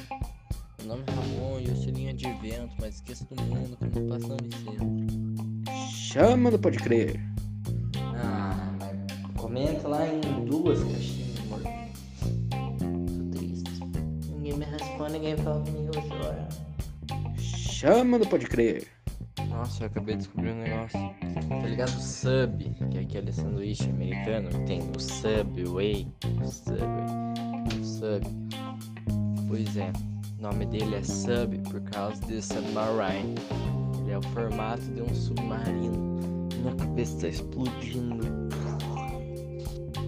Meu 0.78 0.88
nome 0.88 1.02
é 1.06 1.10
Ramon 1.10 1.58
e 1.60 1.68
eu 1.68 1.76
sou 1.76 1.92
linha 1.92 2.14
de 2.14 2.32
vento, 2.34 2.74
mas 2.78 2.96
esqueça 2.96 3.24
do 3.24 3.42
mundo 3.42 3.76
que 3.76 3.98
eu 3.98 4.02
não 4.02 4.08
passo 4.08 4.28
nome 4.28 4.50
cedo. 4.64 5.90
Chama 5.90 6.50
do 6.50 6.58
Pode 6.58 6.78
Crer. 6.78 7.18
Ah, 8.14 8.72
mas 8.78 9.40
comenta 9.40 9.88
lá 9.88 10.06
em 10.06 10.44
duas 10.44 10.78
caixinhas, 10.84 11.21
ninguém 15.12 15.36
fala 15.36 15.62
comigo 15.62 15.92
hora. 16.24 16.48
Chama 17.38 18.18
do 18.18 18.26
Pode 18.26 18.46
Crer. 18.46 18.86
Nossa, 19.48 19.84
eu 19.84 19.86
acabei 19.88 20.14
de 20.14 20.22
descobrir 20.22 20.52
um 20.52 20.62
negócio. 20.62 20.98
Tá 21.48 21.68
ligado? 21.68 21.88
O 21.90 22.00
Sub, 22.00 22.74
que 22.90 22.98
é 22.98 23.00
aquele 23.02 23.32
sanduíche 23.32 23.90
americano 23.90 24.48
que 24.48 24.60
tem 24.64 24.80
o 24.80 24.98
Subway. 24.98 26.08
O 26.42 26.48
Subway. 26.48 27.80
O 27.80 27.84
Sub. 27.84 28.26
Pois 29.48 29.76
é, 29.76 29.92
o 30.38 30.42
nome 30.42 30.64
dele 30.66 30.96
é 30.96 31.02
Sub 31.02 31.58
por 31.70 31.80
causa 31.90 32.24
de 32.26 32.40
Submarine. 32.40 33.34
Ele 34.00 34.12
é 34.12 34.18
o 34.18 34.22
formato 34.22 34.82
de 34.82 35.02
um 35.02 35.14
submarino. 35.14 36.48
Minha 36.58 36.74
cabeça 36.76 37.20
tá 37.20 37.28
explodindo. 37.28 38.26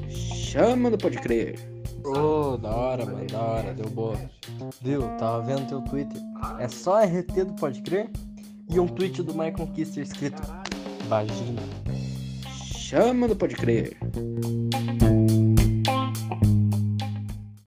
Chama 0.08 0.90
do 0.90 0.96
Pode 0.96 1.18
Crer. 1.18 1.73
Ô, 2.04 2.58
da 2.58 2.68
hora, 2.68 3.06
mano, 3.06 3.26
da 3.26 3.40
hora, 3.40 3.72
deu 3.72 3.88
boa. 3.88 4.18
Viu? 4.82 5.02
Tava 5.16 5.40
vendo 5.40 5.66
teu 5.66 5.80
Twitter. 5.82 6.20
É 6.58 6.68
só 6.68 7.02
RT 7.02 7.44
do 7.46 7.54
Pode 7.54 7.80
Crer 7.80 8.10
e 8.68 8.78
um 8.78 8.86
tweet 8.86 9.22
do 9.22 9.32
Michael 9.32 9.68
Kister 9.74 10.02
escrito 10.02 10.42
Vagina. 11.08 11.62
Chama 12.76 13.26
do 13.26 13.34
Pode 13.34 13.54
Crer. 13.56 13.96